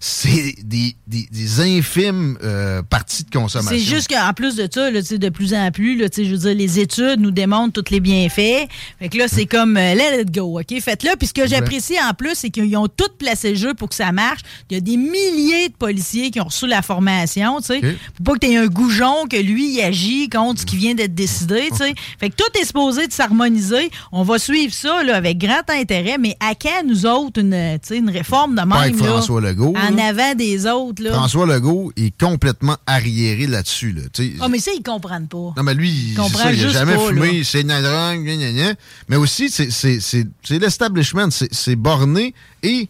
[0.00, 3.70] C'est des, des, des infimes euh, parties de consommation.
[3.78, 6.54] C'est juste qu'en plus de ça, là, de plus en plus, là, je veux dire,
[6.54, 8.66] les études nous démontrent tous les bienfaits.
[8.98, 10.80] Fait que là, c'est comme euh, let it go, OK?
[10.80, 11.16] Faites-le.
[11.16, 13.94] Puis ce que j'apprécie en plus, c'est qu'ils ont tout placé le jeu pour que
[13.94, 14.40] ça marche.
[14.70, 17.78] Il y a des milliers de policiers qui ont reçu la formation, tu sais.
[17.78, 17.84] OK.
[18.16, 20.94] Faut pas que tu aies un goujon que lui, il agit contre ce qui vient
[20.94, 21.94] d'être décidé, tu sais.
[22.18, 23.90] Fait que tout est supposé de s'harmoniser.
[24.12, 26.18] On va suivre ça, là, avec grand intérêt.
[26.18, 29.40] Mais à quand, nous autres, une, tu sais, une réforme de avec même, là, François
[29.40, 29.74] Legault.
[29.76, 30.06] en là.
[30.06, 31.12] avant des autres, là?
[31.12, 33.92] François Legault est complètement arriéré là-dessus.
[33.92, 34.02] Là.
[34.40, 35.52] Ah, mais ça, ils comprennent pas.
[35.56, 38.52] Non, mais lui, il, comprend ça, il a jamais pas, fumé, c'est drogue, gna, gna,
[38.52, 38.74] gna.
[39.08, 42.34] Mais aussi, c'est- l'establishment, c'est borné.
[42.62, 42.88] Et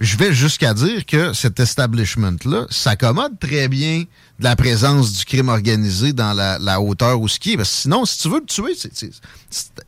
[0.00, 4.04] je vais jusqu'à dire que cet establishment-là s'accommode très bien
[4.38, 7.56] de la présence du crime organisé dans la, hauteur où ce qui est.
[7.58, 8.74] Parce sinon, si tu veux le tuer,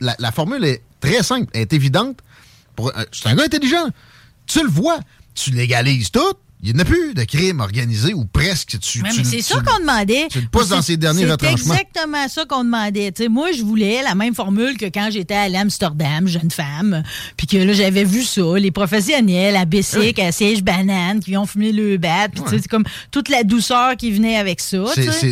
[0.00, 2.18] la, formule est très simple, elle est évidente.
[2.78, 3.88] Euh, C'est un gars intelligent.
[4.46, 4.98] Tu le vois,
[5.34, 6.34] tu légalises tout.
[6.64, 8.78] Il n'y en a plus de crime organisé ou presque.
[8.80, 10.28] Tu, Ouais, c'est ça qu'on demandait.
[10.30, 11.56] tu le pousses dans derniers retranchements.
[11.74, 13.12] C'est exactement ça qu'on demandait.
[13.28, 17.02] Moi, je voulais la même formule que quand j'étais à l'Amsterdam, jeune femme,
[17.36, 21.46] puis que là, j'avais vu ça, les professionnels à Bessic, à Siège Banane, qui ont
[21.46, 24.84] fumé le bat, puis tu sais, c'est comme toute la douceur qui venait avec ça.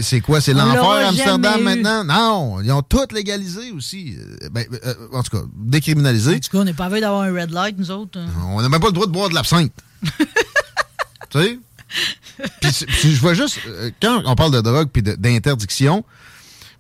[0.03, 0.41] C'est- quoi?
[0.41, 2.05] C'est l'enfer Amsterdam maintenant?
[2.05, 4.15] Non, ils ont tout légalisé aussi.
[4.19, 6.35] Euh, ben, euh, en tout cas, décriminalisé.
[6.35, 8.19] En tout cas, on n'est pas envie d'avoir un red light, nous autres.
[8.19, 8.27] hein.
[8.49, 9.73] On n'a même pas le droit de boire de l'absinthe.
[11.31, 11.59] tu sais?
[12.61, 16.05] Puis, je vois juste, euh, quand on parle de drogue puis de- d'interdiction,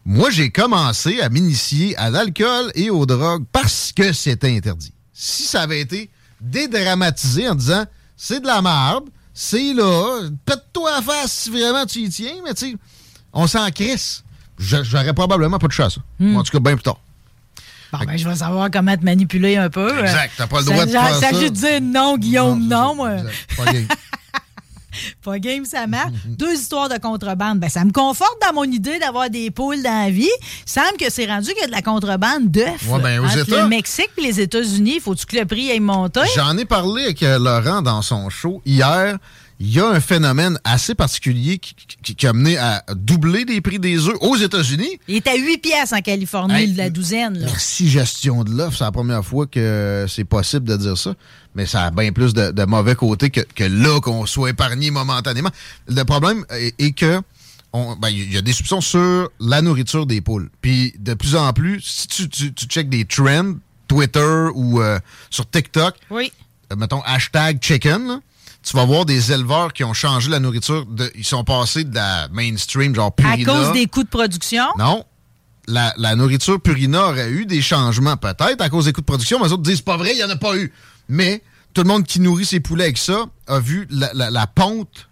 [0.05, 4.93] moi, j'ai commencé à m'initier à l'alcool et aux drogues parce que c'était interdit.
[5.13, 6.09] Si ça avait été
[6.41, 7.85] dédramatisé en disant
[8.17, 12.55] c'est de la merde, c'est là, pète-toi à face si vraiment tu y tiens, mais
[12.55, 12.77] tu sais,
[13.33, 14.23] on s'en crisse.
[14.59, 16.01] J'aurais probablement pas à ça.
[16.19, 16.37] Hmm.
[16.37, 17.01] En tout cas, bien plus tard.
[17.93, 19.99] Bon, ben, je vais savoir comment te manipuler un peu.
[20.01, 21.31] Exact, t'as pas le Ça- droit de faire ça.
[21.33, 22.95] Ça juste dire non, Guillaume, non.
[22.95, 23.17] moi.
[23.17, 23.97] Exact.
[25.25, 25.65] Pas game.
[25.65, 26.13] Ça marche.
[26.27, 27.59] Deux histoires de contrebande.
[27.59, 30.29] Ben, ça me conforte dans mon idée d'avoir des poules dans la vie.
[30.67, 32.89] Il semble que c'est rendu qu'il y a de la contrebande d'œufs.
[32.89, 35.01] Ouais, ben, le Mexique et les États-Unis.
[35.01, 36.21] Faut-tu que le prix aille monter?
[36.37, 39.19] J'en ai parlé avec euh, Laurent dans son show hier.
[39.63, 43.61] Il y a un phénomène assez particulier qui, qui- qui a mené à doubler les
[43.61, 44.99] prix des œufs aux États-Unis.
[45.07, 47.39] Il est à 8 piastres en Californie, Hey, de la douzaine.
[47.39, 47.45] Là.
[47.47, 51.15] Merci gestion de l'offre, c'est la première fois que c'est possible de dire ça.
[51.55, 54.91] Mais ça a bien plus de, de mauvais côté que, que là qu'on soit épargné
[54.91, 55.51] momentanément.
[55.89, 57.21] Le problème est, est que
[57.75, 60.49] ben, il y a des soupçons sur la nourriture des poules.
[60.63, 63.55] Puis de plus en plus, si tu, tu, tu checkes des trends,
[63.89, 66.33] Twitter ou euh, sur TikTok, Oui.
[66.73, 68.21] euh, mettons, hashtag chicken, là,
[68.63, 70.85] tu vas voir des éleveurs qui ont changé la nourriture.
[70.87, 73.53] De, ils sont passés de la mainstream, genre À Purina.
[73.53, 74.65] cause des coûts de production?
[74.79, 75.05] Non.
[75.67, 79.39] La, la nourriture Purina aurait eu des changements, peut-être, à cause des coûts de production,
[79.39, 80.73] mais les autres disent pas vrai, il n'y en a pas eu.
[81.09, 81.43] Mais
[81.75, 85.09] tout le monde qui nourrit ses poulets avec ça a vu la, la- la ponte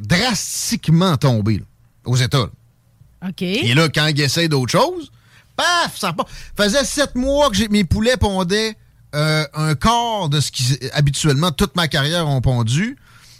[0.00, 1.64] drastiquement tomber là,
[2.04, 2.38] aux États.
[2.38, 3.28] là.
[3.28, 3.42] OK.
[3.42, 5.10] Et là, quand ils essayent d'autres choses,
[5.56, 6.28] paf, ça repart.
[6.56, 8.76] faisait sept mois que mes poulets pondaient
[9.14, 12.96] euh, un quart de ce qui habituellement toute ma carrière ont pondu.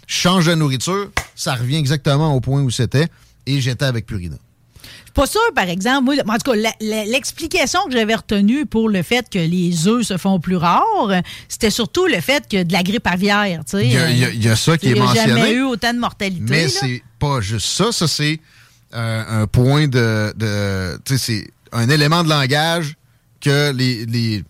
[0.07, 3.07] Je change de nourriture, ça revient exactement au point où c'était
[3.45, 4.37] et j'étais avec Purina.
[4.81, 8.89] Je suis pas sûr, par exemple, moi, en tout cas, l'explication que j'avais retenue pour
[8.89, 10.83] le fait que les œufs se font plus rares,
[11.47, 13.85] c'était surtout le fait que de la grippe aviaire, tu sais.
[13.85, 15.13] Il y a, il y a- il y a ça qui est Il n'y a
[15.13, 15.53] jamais mentionné.
[15.53, 16.43] eu autant de mortalité.
[16.47, 17.91] Mais c'est pas juste ça.
[17.91, 18.39] Ça, c'est
[18.93, 20.33] euh, un point de.
[20.35, 22.95] de tu sais, c'est un élément de langage
[23.41, 24.43] que les, les,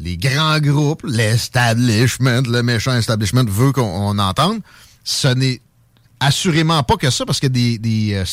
[0.00, 4.60] les grands groupes, l'establishment, le méchant establishment veut qu'on on entende.
[5.04, 5.60] Ce n'est
[6.20, 8.24] assurément pas que ça, parce que des, des euh,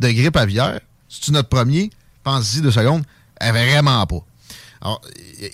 [0.00, 1.90] de grippe aviaire, c'est notre premier,
[2.22, 3.02] pense-y deux secondes,
[3.40, 4.24] vraiment pas.
[4.82, 5.00] Alors,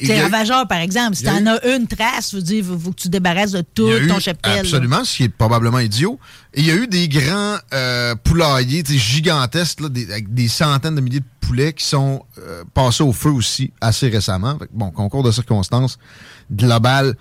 [0.03, 1.17] C'est ravageur, par exemple.
[1.17, 4.07] Si a t'en as une trace, veux dire, faut, que tu débarrasses de tout eu-
[4.07, 4.61] ton cheptel.
[4.61, 6.19] Absolument, ce qui est probablement idiot.
[6.55, 10.49] Et il y a eu des grands euh, poulaillers tu gigantesques, là, des, avec des
[10.49, 14.59] centaines de milliers de poulets qui sont euh, passés au feu aussi assez récemment.
[14.59, 15.99] Fait bon, concours de circonstances
[16.53, 17.17] global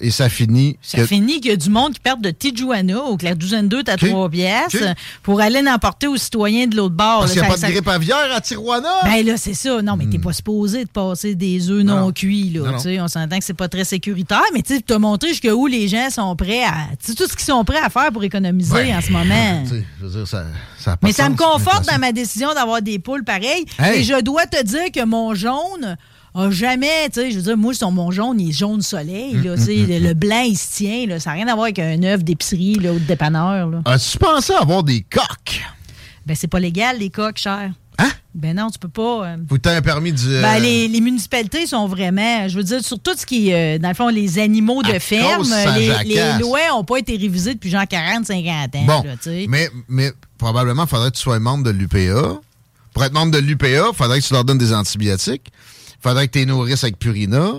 [0.00, 0.78] et ça finit.
[0.82, 3.68] Ça que- finit qu'il y a du monde qui perd de Tijuana au clair douzaine
[3.68, 3.96] 2 à.
[3.96, 4.76] 3 pièces
[5.22, 7.20] pour aller l'emporter aux citoyens de l'autre bord.
[7.20, 8.88] Parce qu'il n'y a Ça- pas de grippe aviaire à Tijuana?
[9.04, 9.80] Ben là, c'est ça.
[9.82, 12.12] Non, mais t'es pas supposé de passer des œufs non, Non.
[12.12, 12.50] cuits.
[12.50, 13.04] Là, non.
[13.04, 16.34] On s'entend que c'est pas très sécuritaire, mais tu as montré jusqu'où les gens sont
[16.36, 16.74] prêts à.
[17.02, 19.62] Tu sais, tout ce qu'ils sont prêts à faire pour économiser Ben, en ce moment.
[19.64, 20.44] tu sais, je veux dire, ça,
[20.78, 23.64] ça a pas Mais ça me conforte dans ma décision d'avoir des poules pareilles.
[23.78, 24.00] Hey!
[24.00, 25.96] Et je dois te dire que mon jaune
[26.36, 29.34] a jamais, tu sais, je veux dire, moi, son, mon jaune, il est jaune soleil,
[29.34, 31.54] Mm, là, tu sais, le, le blanc, il se tient, là, ça n'a rien à
[31.54, 33.80] voir avec un œuf d'épicerie, là, ou de dépanneur, là.
[33.84, 35.62] As-tu pensé avoir des coques?
[36.26, 37.70] Ben, c'est pas légal, les coques, cher.
[37.98, 38.10] Hein?
[38.34, 39.28] Ben non, tu peux pas.
[39.28, 40.26] euh, tu un permis du.
[40.42, 43.78] Ben, les, les municipalités sont vraiment, je veux dire, sur tout ce qui est, euh,
[43.78, 45.48] dans le fond, les animaux de À ferme,
[46.04, 48.84] les, lois n'ont pas été révisées depuis genre 40, 50 ans.
[48.86, 49.14] Bon, là,
[49.48, 52.38] mais, mais probablement, il faudrait que tu sois membre de l'UPA.
[52.92, 55.50] Pour être membre de l'UPA, il faudrait que tu leur donnes des antibiotiques.
[56.06, 57.52] Faudrait que tu nourrisses avec Purina.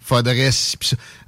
[0.00, 0.50] faudrait...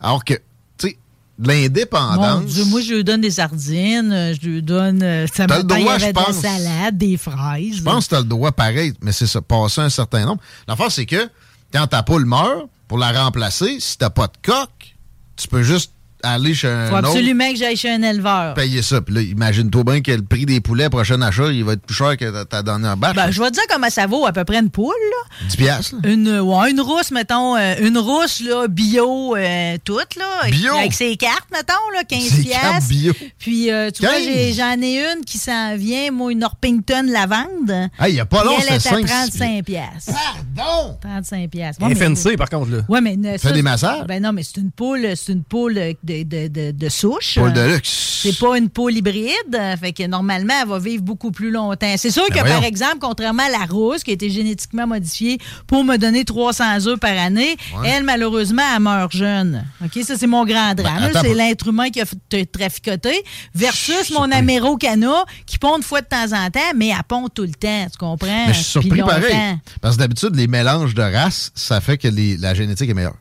[0.00, 0.34] Alors que,
[0.78, 0.98] tu sais,
[1.38, 2.56] l'indépendance...
[2.66, 5.02] Moi, je lui donne des sardines, euh, je lui donne.
[5.02, 6.36] euh, ça T'as le droit, je de la pense.
[6.40, 7.76] salade, des fraises.
[7.76, 10.40] Je pense que tu as le droit pareil, mais c'est ça, passer un certain nombre.
[10.66, 11.28] L'affaire, c'est que
[11.74, 14.96] quand ta poule meurt, pour la remplacer, si t'as pas de coque,
[15.36, 18.54] tu peux juste aller chez un faut autre, absolument que j'aille chez un éleveur.
[18.54, 19.00] payer ça.
[19.00, 21.94] Puis là, imagine-toi bien que le prix des poulets, prochain achat, il va être plus
[21.94, 23.14] cher que ta- dernière batch.
[23.16, 25.46] Ben, je vais te dire comment ça vaut à peu près une poule, là.
[25.48, 26.10] 10 piastres, là.
[26.10, 30.24] Une, ouais, une rousse, mettons, euh, une rousse, là, bio, euh, toute, là.
[30.42, 30.74] avec- Bio?
[30.76, 32.88] Avec ses cartes, mettons, là, 15 Ses cartes piastres.
[32.88, 33.12] bio.
[33.38, 34.24] Puis, euh, tu vois, 15?
[34.24, 37.90] j'ai- j'en ai une qui s'en vient, moi, une Orpington lavande.
[37.98, 40.12] Ah, il y a pas long, elle c'est est à 5 35 piastres.
[40.56, 40.96] Pardon!
[41.00, 41.82] 35 piastres.
[41.84, 42.78] FNC, par contre, là.
[42.88, 44.06] Ouais, mais Fais ça, des massages?
[44.06, 47.38] Ben non, mais c'est une poule, c'est une poule de, de, de, de souche.
[47.38, 48.20] Poule de Euh, luxe.
[48.22, 51.94] C'est pas une poule hybride, euh, fait que normalement, elle va vivre beaucoup plus longtemps.
[51.96, 52.54] C'est sûr Ben que, voyons.
[52.56, 56.86] par exemple, contrairement à la rousse, qui a été génétiquement modifiée pour me donner 300
[56.86, 57.88] œufs par année, Ouais.
[57.88, 59.64] elle, malheureusement, elle meurt jeune.
[59.84, 60.02] OK?
[60.04, 60.98] Ça, c'est mon grand drame.
[61.00, 63.22] Ben, attends c'est l'être humain qui a fait traficoté
[63.54, 64.30] versus mon.
[64.32, 67.86] Amérocana qui pond une fois de temps en temps, mais elle pond tout le temps.
[67.90, 68.46] Tu comprends?
[68.46, 69.14] Mais je suis surpris longtemps.
[69.20, 69.56] pareil.
[69.80, 73.16] Parce que d'habitude, les mélanges de races, ça fait que les- la génétique est meilleure.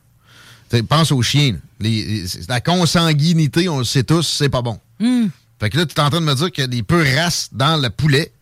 [0.72, 1.52] T'sais, pense aux chiens.
[1.52, 1.58] là.
[1.80, 4.78] Les- les- la consanguinité, on le sait tous, c'est pas bon.
[5.00, 5.26] Hmm.
[5.60, 7.02] Fait que là, tu es en train de me dire qu'il y a des peu
[7.16, 8.32] races dans le poulet.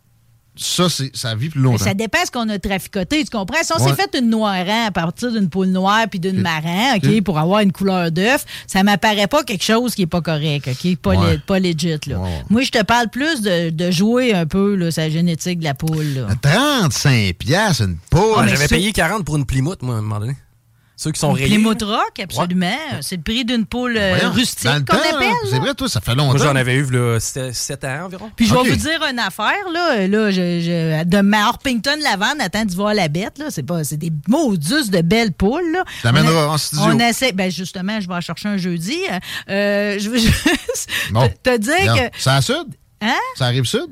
[0.57, 1.85] Ça, c'est, ça vit plus Mais longtemps.
[1.85, 3.63] ça dépend ce qu'on a traficoté, tu comprends?
[3.63, 3.91] Si on Ouais.
[3.91, 6.43] s'est fait une noirant à partir d'une poule noire puis d'une Ok.
[6.43, 10.21] marran, OK, pour avoir une couleur d'œuf, ça m'apparaît pas quelque chose qui est pas
[10.21, 10.97] correct, OK?
[10.97, 11.33] Pas, Ouais.
[11.35, 12.19] le- pas legit, là.
[12.21, 12.43] Ouais.
[12.51, 15.75] Moi, je te parle plus de, de jouer un peu, là, sa génétique de la
[15.75, 16.27] poule, là.
[16.43, 18.21] 35 piastres, une poule.
[18.37, 20.37] Ah, J'avais payé 40 pour une Plymouth, moi, à un moment donné.
[21.03, 21.47] Ceux qui sont rayés.
[21.47, 22.77] Plymouth Rock, absolument.
[23.01, 25.33] C'est le prix d'une poule euh, rustique qu'on appelle.
[25.49, 26.37] C'est vrai, toi, ça fait longtemps.
[26.37, 28.31] Moi, j'en avais eu, là, 7 ans environ.
[28.37, 30.07] Puis je vais vous dire une affaire, là.
[30.07, 33.47] là je, je- de ma Orpington Lavande, attends de voir la bête, là.
[33.49, 35.85] C'est pas, c'est des maudus de belles poules, là.
[36.03, 36.85] T'amèneras en studio.
[36.89, 38.99] On essaie, ben justement, je vais en chercher un jeudi.
[39.49, 41.27] Euh, je veux juste Bon.
[41.43, 42.19] te, te dire que.
[42.19, 42.67] C'est à sud?
[43.01, 43.17] Hein?
[43.37, 43.87] Ça arrive sud?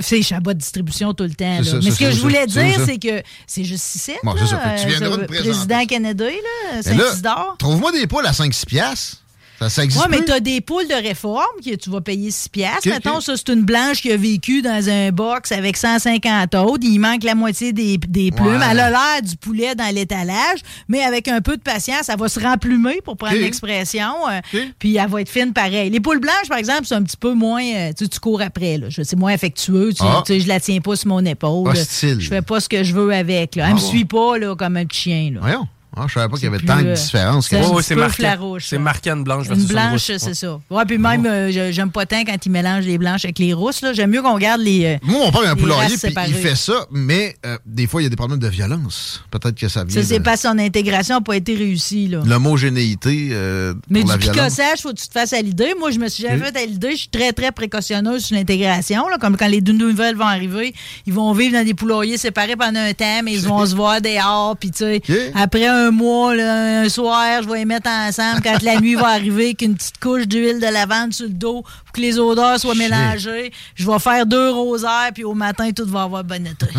[0.00, 1.58] C'est Chabot Distribution tout le temps.
[1.62, 1.80] C'est là.
[1.80, 4.12] ça, Mais ce que je voulais ça, dire, c'est que c'est juste ici.
[4.22, 4.58] Bon, c'est ça.
[4.58, 7.56] Fait que tu viendras le nous présenter président Kennedy, là, Saint-Isidore.
[7.58, 9.19] trouve-moi des poules à 5-6 piastres.
[9.60, 12.30] Ça, ça existe Oui, mais tu as des poules de réforme que tu vas payer
[12.30, 12.88] 6 piastres.
[12.88, 16.82] Mettons, ça, c'est une blanche qui a vécu dans un box avec 150 autres.
[16.82, 18.46] Il manque la moitié des, des plumes.
[18.56, 18.66] Ouais.
[18.70, 22.28] Elle a l'air du poulet dans l'étalage, mais avec un peu de patience, elle va
[22.30, 24.12] se remplumer, pour prendre l'expression.
[24.30, 24.60] euh.
[24.78, 25.90] Puis elle va être fine pareil.
[25.90, 27.62] Les poules blanches, par exemple, c'est un petit peu moins...
[27.62, 28.78] euh, tu tu cours après.
[28.78, 28.86] Là.
[28.88, 29.92] Je- C'est moins affectueux.
[29.92, 30.22] Tu, Ah.
[30.26, 31.68] tu sais, je la tiens pas sur mon épaule.
[31.68, 32.16] Hostile.
[32.18, 33.56] Je fais pas ce que je veux avec.
[33.56, 33.64] Là.
[33.66, 33.86] Elle Ah me bon.
[33.86, 35.30] suit pas là, comme un petit chien.
[35.34, 35.40] Là.
[35.42, 35.68] Voyons.
[35.96, 37.48] Ah, je savais pas qu'il y avait plus, tant de euh, différences.
[37.48, 37.60] c'est.
[37.64, 38.56] Oh, marquant.
[38.60, 40.34] C'est marquant une blanche Une blanche, c'est Ouais.
[40.34, 40.60] ça.
[40.70, 43.52] Ouais, puis même, euh, je- j'aime pas tant quand ils mélangent les blanches avec les
[43.52, 43.82] rousses.
[43.82, 43.92] là.
[43.92, 44.84] J'aime mieux qu'on garde les.
[44.84, 47.86] euh, Moi, mon père a un les poulailler, puis il fait ça, mais euh, des
[47.88, 49.22] fois, il y a des problèmes de violence.
[49.30, 52.06] Peut-être que ça vient Ça, c'est de parce que son intégration n'a pas été réussie.
[52.08, 52.20] Là.
[52.24, 54.54] l'homogénéité euh, Mais pour du la violence.
[54.54, 55.74] picossage, faut que tu te fasses à l'idée.
[55.78, 56.92] Moi, je me suis jamais fait à l'idée.
[56.92, 59.08] Je suis très, très précautionneuse sur l'intégration.
[59.08, 59.16] là.
[59.18, 60.74] Comme quand les deux nouvelles vont arriver,
[61.06, 64.00] ils vont vivre dans des poulaillers séparés pendant un temps, mais ils vont se voir
[64.00, 64.56] dehors.
[64.56, 65.02] Puis, tu sais,
[65.34, 69.08] après un mois, là, un soir, je vais les mettre ensemble quand la nuit va
[69.08, 72.60] arriver, avec une petite couche d'huile de lavande sur le dos pour que les odeurs
[72.60, 72.82] soient Shit.
[72.82, 73.52] mélangées.
[73.74, 76.66] Je vais faire deux rosaires, puis au matin, tout va avoir bon été.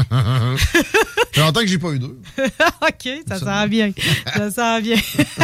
[1.33, 2.19] Ça fait longtemps que j'ai pas eu deux.
[2.81, 3.91] OK, ça sent bien.
[4.35, 4.97] Ça sent bien.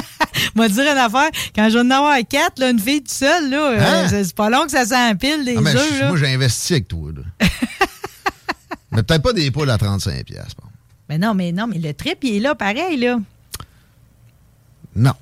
[0.55, 3.49] Moi, dire une affaire, quand je vais en avoir quatre, là, une fille toute seule,
[3.49, 4.07] là, euh, Hein?
[4.09, 6.07] c'est c'est pas long que ça s'empile des Ah, œufs.
[6.09, 7.09] moi, j'ai investi avec toi.
[7.15, 7.47] Là.
[8.91, 10.23] mais peut-être pas des poules à 35$.
[10.25, 10.67] piastres, bon.
[11.09, 13.17] Mais non, mais non, mais le trip, il est là, pareil, là.
[14.97, 15.15] No.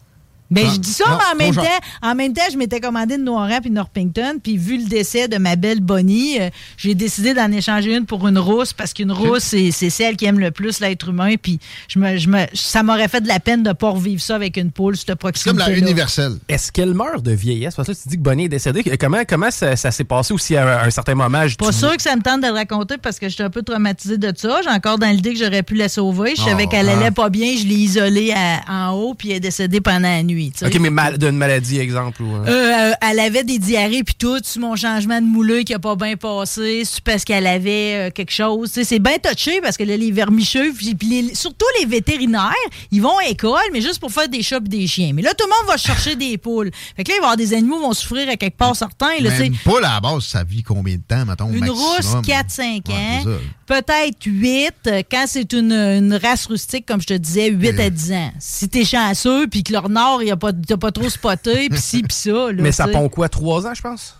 [0.51, 2.79] Ben, Ah, je dis ça, non, mais en même, temps, en même temps, je m'étais
[2.79, 6.49] commandé une Noirin puis une Norpington, puis vu le décès de ma belle Bonnie, euh,
[6.77, 10.25] j'ai décidé d'en échanger une pour une rousse, parce qu'une rousse, c'est c'est celle qui
[10.25, 13.39] aime le plus l'être humain, puis je me, je me, ça m'aurait fait de la
[13.39, 16.33] peine de pas revivre ça avec une poule, cette C'est proximité comme la universelle.
[16.47, 17.75] Est-ce qu'elle meurt de vieillesse?
[17.75, 18.83] Parce que là, tu dis que Bonnie est décédée.
[18.99, 21.47] Comment, comment ça, ça s'est passé aussi à un, un certain moment?
[21.47, 23.49] Je Pas dis- sûr que ça me tente de le raconter parce que j'étais un
[23.49, 24.59] peu traumatisée de ça.
[24.63, 26.33] J'ai encore dans l'idée que j'aurais pu la sauver.
[26.37, 26.99] Je savais Oh, qu'elle hein?
[26.99, 27.55] allait pas bien.
[27.57, 30.44] Je l'ai isolée à- en haut puis elle est décédée pendant la nuit.
[30.65, 32.21] OK, mais mal- d'une maladie, exemple.
[32.23, 35.73] Ou, Euh, euh, elle avait des diarrhées puis tout, sur mon changement de mouleux qui
[35.73, 38.71] a pas bien passé, c'est parce qu'elle avait euh, quelque chose.
[38.71, 42.51] C'est bien touché parce que là, les vermicheux, puis les- surtout les vétérinaires,
[42.91, 45.11] ils vont à l'école, mais juste pour faire des chats pis des chiens.
[45.13, 46.71] Mais là, tout le monde va chercher des poules.
[46.95, 48.75] Fait que là, il va y avoir des animaux qui vont souffrir à quelque part
[48.75, 49.19] certains.
[49.19, 49.29] Là.
[49.37, 51.77] Mais une poule, à la base, ça vit combien de temps, mettons, Une maximum?
[51.77, 53.37] rousse, 4-5 Ouais, ans.
[53.65, 54.71] Peut-être 8.
[54.87, 58.31] euh, Quand c'est une, une race rustique, comme je te disais, 8 à 10 ans.
[58.39, 61.79] Si t'es chanceux, puis que leur nord, il a pas, t'as pas trop spoté, puis
[61.81, 62.31] ci, puis ça.
[62.31, 63.27] là, mais ça pond quoi?
[63.29, 64.15] Trois ans, je pense?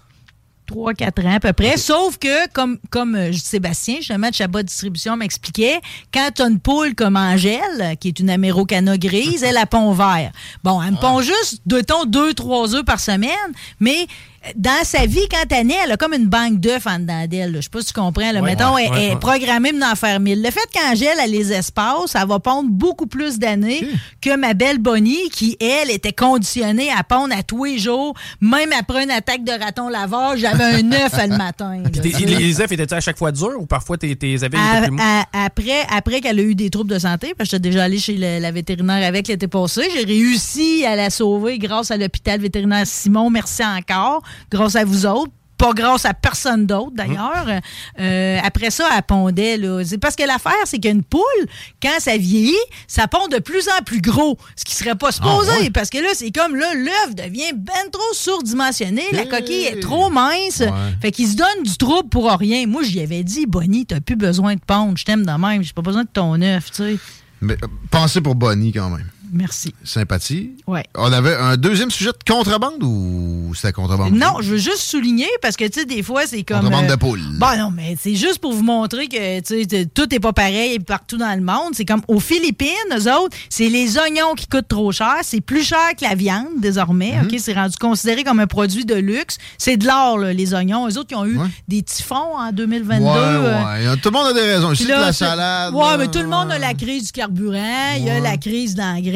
[0.68, 1.78] 3-4 ans à peu près.
[1.78, 5.80] Sauf que, comme, comme euh, Sébastien, justement, de Chabot Distribution m'expliquait,
[6.12, 9.92] quand tu as une poule comme Angèle, qui est une amérocana grise, elle a pond
[9.92, 10.32] vert.
[10.64, 13.30] Bon, elle me pond juste, de-t-on, 2-3 œufs par semaine,
[13.80, 14.08] mais
[14.56, 17.56] dans sa vie, quand elle naît, elle a comme une banque d'œufs en dedans d'elle.
[17.56, 18.32] Je sais pas si tu comprends.
[18.32, 18.42] Là.
[18.42, 20.42] Ouais, Mettons, ouais, elle, ouais, elle est programmée pour en faire 1000.
[20.42, 23.88] Le fait qu'Angèle a les espaces, elle va pondre beaucoup plus d'années
[24.22, 28.70] que ma belle Bonnie, qui, elle, était conditionnée à pondre à tous les jours, même
[28.78, 31.78] après une attaque de raton laveur, j'avais un œuf le matin.
[31.84, 34.12] là, Puis les, œufs étaient à chaque fois durs ou parfois tes,
[34.44, 34.58] avis
[35.34, 38.16] après après qu'elle a eu des troubles de santé, parce que j'étais déjà allée chez
[38.18, 42.86] le- la vétérinaire avec l'été passé, j'ai réussi à la sauver grâce à l'hôpital vétérinaire
[42.86, 43.30] Simon.
[43.30, 44.22] Merci encore.
[44.52, 45.32] Grâce à vous autres.
[45.58, 47.46] Pas grâce à personne d'autre, d'ailleurs.
[47.98, 49.56] Euh, après ça, elle pondait.
[49.56, 49.82] Là.
[50.02, 51.22] Parce que l'affaire, c'est qu'une poule,
[51.82, 52.54] quand ça vieillit,
[52.90, 54.38] ça pond de plus en plus gros.
[54.58, 55.52] Ce qui serait pas supposé.
[55.56, 55.70] Ah, ouais.
[55.70, 59.04] Parce que là, c'est comme là, l'œuf devient ben trop surdimensionné.
[59.14, 60.62] La coquille est trop mince.
[61.02, 62.68] Fait qu'il se donne du trouble pour rien.
[62.68, 64.98] Moi, j'y avais dit, Bonnie, t'as plus besoin de pondre.
[64.98, 65.64] Je t'aime de même.
[65.64, 66.98] J'ai pas besoin de ton œuf, tu sais.
[67.40, 69.08] Mais euh, pensez pour Bonnie, quand même.
[69.32, 69.74] Merci.
[69.84, 70.52] Sympathie.
[70.68, 70.84] Ouais.
[70.96, 74.14] On avait un deuxième sujet de contrebande ou c'était contrebande?
[74.14, 76.62] Non, je veux juste souligner parce que, tu sais, des fois, c'est comme.
[76.62, 77.22] Contrebande euh, de poules.
[77.38, 80.80] Bon, non, mais c'est juste pour vous montrer que, tu sais, tout n'est pas pareil
[80.80, 81.74] partout dans le monde.
[81.74, 85.18] C'est comme aux Philippines, eux autres, c'est les oignons qui coûtent trop cher.
[85.24, 87.14] C'est plus cher que la viande, désormais.
[87.14, 87.26] Mhm.
[87.26, 87.36] OK?
[87.40, 89.38] C'est rendu considéré comme un produit de luxe.
[89.58, 90.88] C'est de l'or, les oignons.
[90.88, 93.06] Eux autres, qui ont eu des typhons en 2022.
[93.06, 93.96] Ouais, euh.
[94.02, 94.72] Tout le monde a des raisons.
[94.72, 95.74] Ici, de la salade.
[95.74, 98.76] Ouais, mais tout le monde a la crise du carburant, il y a la crise
[98.76, 99.15] d'engrais,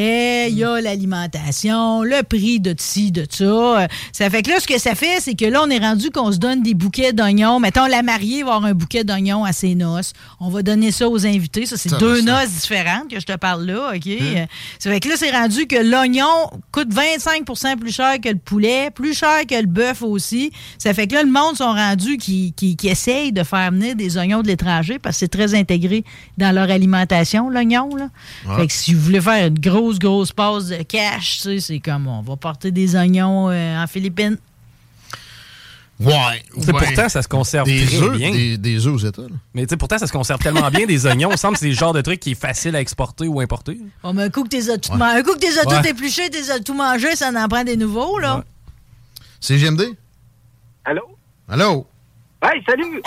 [0.50, 3.44] il y a l'alimentation, le prix de ci, de ça.
[3.44, 6.10] Euh, Ça fait que là, ce que ça fait, c'est que là, on est rendu
[6.12, 7.60] qu'on se donne des bouquets d'oignons.
[7.60, 10.14] Mettons, la mariée va avoir un bouquet d'oignons à ses noces.
[10.40, 11.66] On va donner ça aux invités.
[11.66, 12.42] Ça, c'est deux ça.
[12.44, 14.08] noces différentes que je te parle là, OK?
[14.08, 14.46] Euh,
[14.80, 16.26] Ça fait que là, c'est rendu que l'oignon
[16.72, 20.52] coûte 25% plus cher que le poulet, plus cher que le bœuf aussi.
[20.78, 23.96] Ça fait que là, le monde sont rendus qui, qui, qui essayent de faire venir
[23.96, 26.04] des oignons de l'étranger parce que c'est très intégré
[26.38, 27.90] dans leur alimentation, l'oignon.
[27.96, 28.10] Là.
[28.48, 28.58] Ouais.
[28.62, 31.80] Fait que si vous voulez faire une grosse, grosse passe de cash, tu sais, c'est
[31.80, 34.38] comme on va porter des oignons euh, en Philippines.
[36.00, 36.14] Ouais.
[36.62, 36.80] C'est ouais.
[36.86, 38.32] Pourtant, ça se conserve Des très bien.
[38.32, 39.24] des, des œufs aux États.
[39.24, 39.28] là.
[39.54, 41.28] Mais tu sais, pourtant, ça se conserve tellement bien des oignons.
[41.30, 43.42] Il me semble que c'est le genre de truc qui est facile à exporter ou
[43.42, 43.78] importer.
[44.02, 45.82] Bon, mais un coup que t'es tout, man- un coup que t'es Ouais.
[45.82, 48.46] tout épluché, t'es tout mangé, ça en prend des nouveaux, là.
[49.42, 49.98] C'est GMD?
[50.86, 51.02] Allô?
[51.50, 51.86] Allô?
[52.44, 53.02] Hey, salut!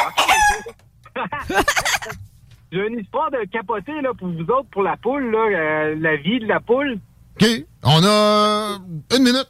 [2.73, 6.17] J'ai une histoire de capoter là, pour vous autres, pour la poule, là, euh, la
[6.17, 6.99] vie de la poule.
[7.41, 7.47] OK.
[7.83, 8.79] On a
[9.15, 9.47] une minute.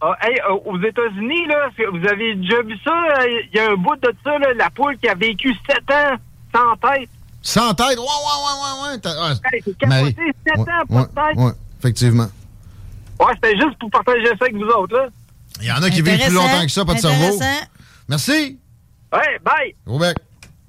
[0.00, 2.92] Ah, hey, euh, aux États-Unis, là, vous avez déjà vu ça?
[3.26, 6.16] Il y a un bout de ça, là, la poule qui a vécu sept ans
[6.54, 7.08] sans tête.
[7.42, 7.98] Sans tête?
[7.98, 9.00] Ouais, ouais, ouais, ouais, ouais.
[9.06, 11.44] Ah, Hey, capoté, sept Ouais, ans, pas ouais, de tête.
[11.44, 12.28] ouais, effectivement.
[13.20, 15.08] Ouais, c'était juste pour partager ça avec vous autres, là.
[15.60, 17.38] Il y en a qui vivent plus longtemps que ça, pas de cerveau.
[18.08, 18.58] Merci.
[19.12, 19.74] Ouais, bye!
[19.86, 20.16] Au bec.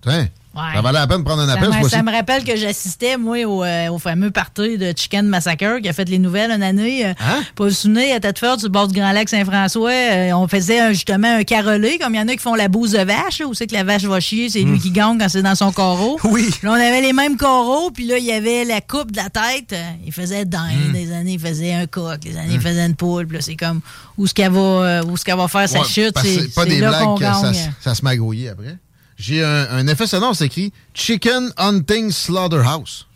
[0.02, 0.62] Tiens, Ouais.
[0.76, 1.90] ça valait la peine de prendre un Ça, appel, fois-ci.
[1.96, 5.90] ça me rappelle que j'assistais, moi, au, euh, au fameux party de Chicken Massacre qui
[5.90, 7.06] a fait les nouvelles une année.
[7.06, 7.44] euh, Hein?
[7.56, 10.94] Pas vous souvenir, à Tête-Forte, sur le bord du Grand Lac Saint-François, euh, on faisait
[10.94, 13.48] justement un carolé, comme il y en a qui font la bouse de vache, là,
[13.48, 15.72] où c'est que la vache va chier, c'est lui qui gagne quand c'est dans son
[15.72, 16.18] coraux.
[16.24, 16.30] Hmm.
[16.32, 16.50] Oui.
[16.64, 19.30] Là, on avait les mêmes coraux, puis là, il y avait la coupe de la
[19.30, 19.76] tête.
[20.06, 20.94] Il faisait Hmm.
[20.94, 23.26] des années, il faisait un coq, des années, il faisait une poule.
[23.28, 23.82] Puis là, c'est comme
[24.18, 27.20] où ce qu'elle va, où ce qu'elle va faire sa chute, c'est pas des blagues
[27.22, 27.52] ça,
[27.82, 28.78] ça se magouille après.
[29.18, 33.08] J'ai un, un effet sonore, c'est écrit Chicken Hunting Slaughterhouse.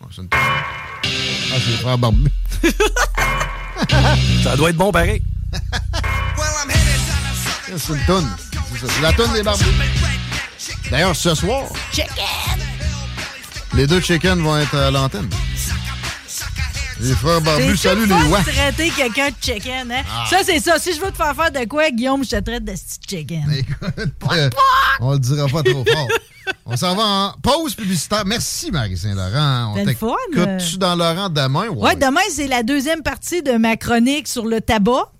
[0.00, 0.62] Oh, c'est une- Ah,
[1.62, 2.30] c'est les frères barbus.
[4.42, 5.22] Ça doit être bon pareil.
[7.76, 8.28] C'est une toune.
[8.80, 9.64] C'est la toune des barbus.
[10.90, 12.14] D'ailleurs, ce soir, Chicken!
[13.74, 15.28] les deux chickens vont être à l'antenne.
[17.04, 18.42] Les frères barbus, salut les ouais.
[18.42, 20.02] traiter quelqu'un de chicken, hein?
[20.10, 20.24] Ah.
[20.30, 20.78] Ça, c'est ça.
[20.78, 23.44] Si je veux te faire faire de quoi, Guillaume, je te traite de petit chicken.
[23.52, 24.50] Écoute, euh,
[25.00, 26.08] on le dira pas trop fort.
[26.64, 28.24] On s'en va en pause publicitaire.
[28.24, 29.74] Merci, Marie-Saint-Laurent.
[29.74, 30.14] On le fun.
[30.32, 31.68] t'écoute-tu dans Laurent demain?
[31.68, 35.10] Ouais, demain, c'est la deuxième partie de ma chronique sur le tabac.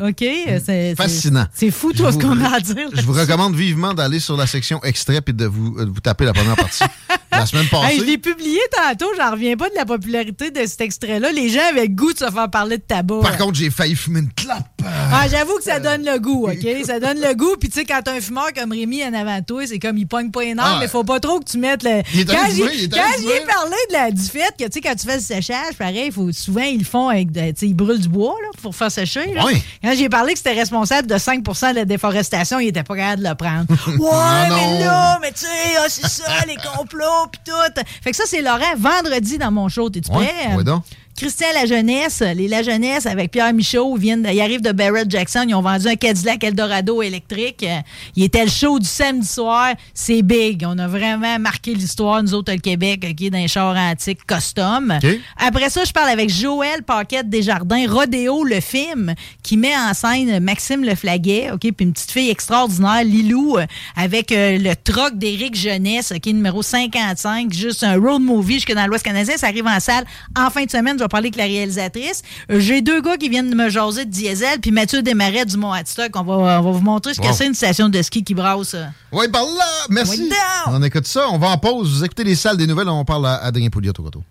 [0.00, 0.22] OK?
[0.22, 1.46] euh, c'est- Fascinant.
[1.52, 2.88] C'est fou, toi, ce qu'on a à dire.
[2.92, 6.24] Je vous recommande vivement d'aller sur la section extrait et de vous, euh, vous taper
[6.24, 6.84] la première partie.
[7.30, 7.94] la semaine passée.
[7.94, 11.32] Hey, je l'ai publié tantôt, j'en reviens pas de la popularité de cet extrait-là.
[11.32, 13.20] Les gens avaient le goût de se faire parler de tabac.
[13.22, 14.73] Par contre, j'ai failli fumer une clope.
[15.12, 16.66] Ah, j'avoue que ça donne le goût, OK?
[16.86, 17.56] Ça donne le goût.
[17.58, 20.06] Puis, tu sais, quand t'as un fumeur comme Rémi en avant toi, c'est comme il
[20.06, 20.76] pogne pas nerfs, Ah.
[20.80, 22.02] mais faut pas trop que tu mettes le.
[22.12, 25.16] Il est quand j'ai parlé de la, du fait que, tu sais, quand tu fais
[25.16, 27.32] le séchage, pareil, faut, souvent, ils le font avec.
[27.32, 29.32] Tu sais, ils brûlent du bois, là, pour faire sécher.
[29.32, 29.44] là.
[29.44, 29.62] Ouais.
[29.82, 33.22] Quand j'ai parlé que c'était responsable de 5% de la déforestation, il était pas capable
[33.22, 33.66] de le prendre.
[33.98, 34.56] Ouais, non.
[34.56, 37.82] mais là, mais tu sais, ah, c'est ça, les complots, pis tout.
[38.02, 39.88] Fait que ça, c'est Laurent, vendredi dans mon show.
[39.88, 40.54] T'es-tu prêt?
[40.56, 40.82] ouais donc.
[41.16, 45.44] Christian La Jeunesse, les La Jeunesse avec Pierre Michaud, viennent ils arrivent de Barrett Jackson.
[45.48, 47.62] Ils ont vendu un Cadillac Eldorado électrique.
[47.62, 47.78] Euh,
[48.16, 49.74] Il était le show du samedi soir.
[49.94, 50.64] C'est big.
[50.66, 54.26] On a vraiment marqué l'histoire, nous autres, le Québec, qui est dans les chars antiques
[54.26, 54.98] custom.
[55.38, 60.40] Après ça, je parle avec Joël Paquette Desjardins, Rodéo, le film, qui met en scène
[60.40, 65.54] Maxime Leflaguet, OK, puis une petite fille extraordinaire, Lilou, euh, avec euh, le troc d'Éric
[65.54, 69.36] Jeunesse, qui est numéro 55, juste un road movie jusque dans l'Ouest canadien.
[69.36, 70.04] Ça arrive en salle
[70.36, 70.96] en fin de semaine.
[71.04, 72.22] Vais parler avec la réalisatrice.
[72.50, 75.56] Euh, J'ai deux gars qui viennent de me jaser de diesel, puis Mathieu Desmarais du
[75.58, 76.16] Mont-Hatstock.
[76.16, 77.32] On va, on va vous montrer ce que Wow.
[77.34, 78.72] c'est une station de ski qui brasse.
[78.74, 78.86] euh.
[79.12, 79.64] Ouais, par là.
[79.90, 80.30] Merci.
[80.68, 81.26] On écoute ça.
[81.30, 81.92] On va en pause.
[81.98, 82.88] Vous écoutez les salles des nouvelles.
[82.88, 84.22] On parle à Adrien Pouliot au retour.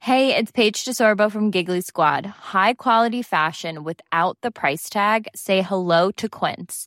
[0.00, 2.26] Hey, it's Paige DeSorbo from Giggly Squad.
[2.26, 5.26] High quality fashion without the price tag.
[5.34, 6.86] Say hello to Quince.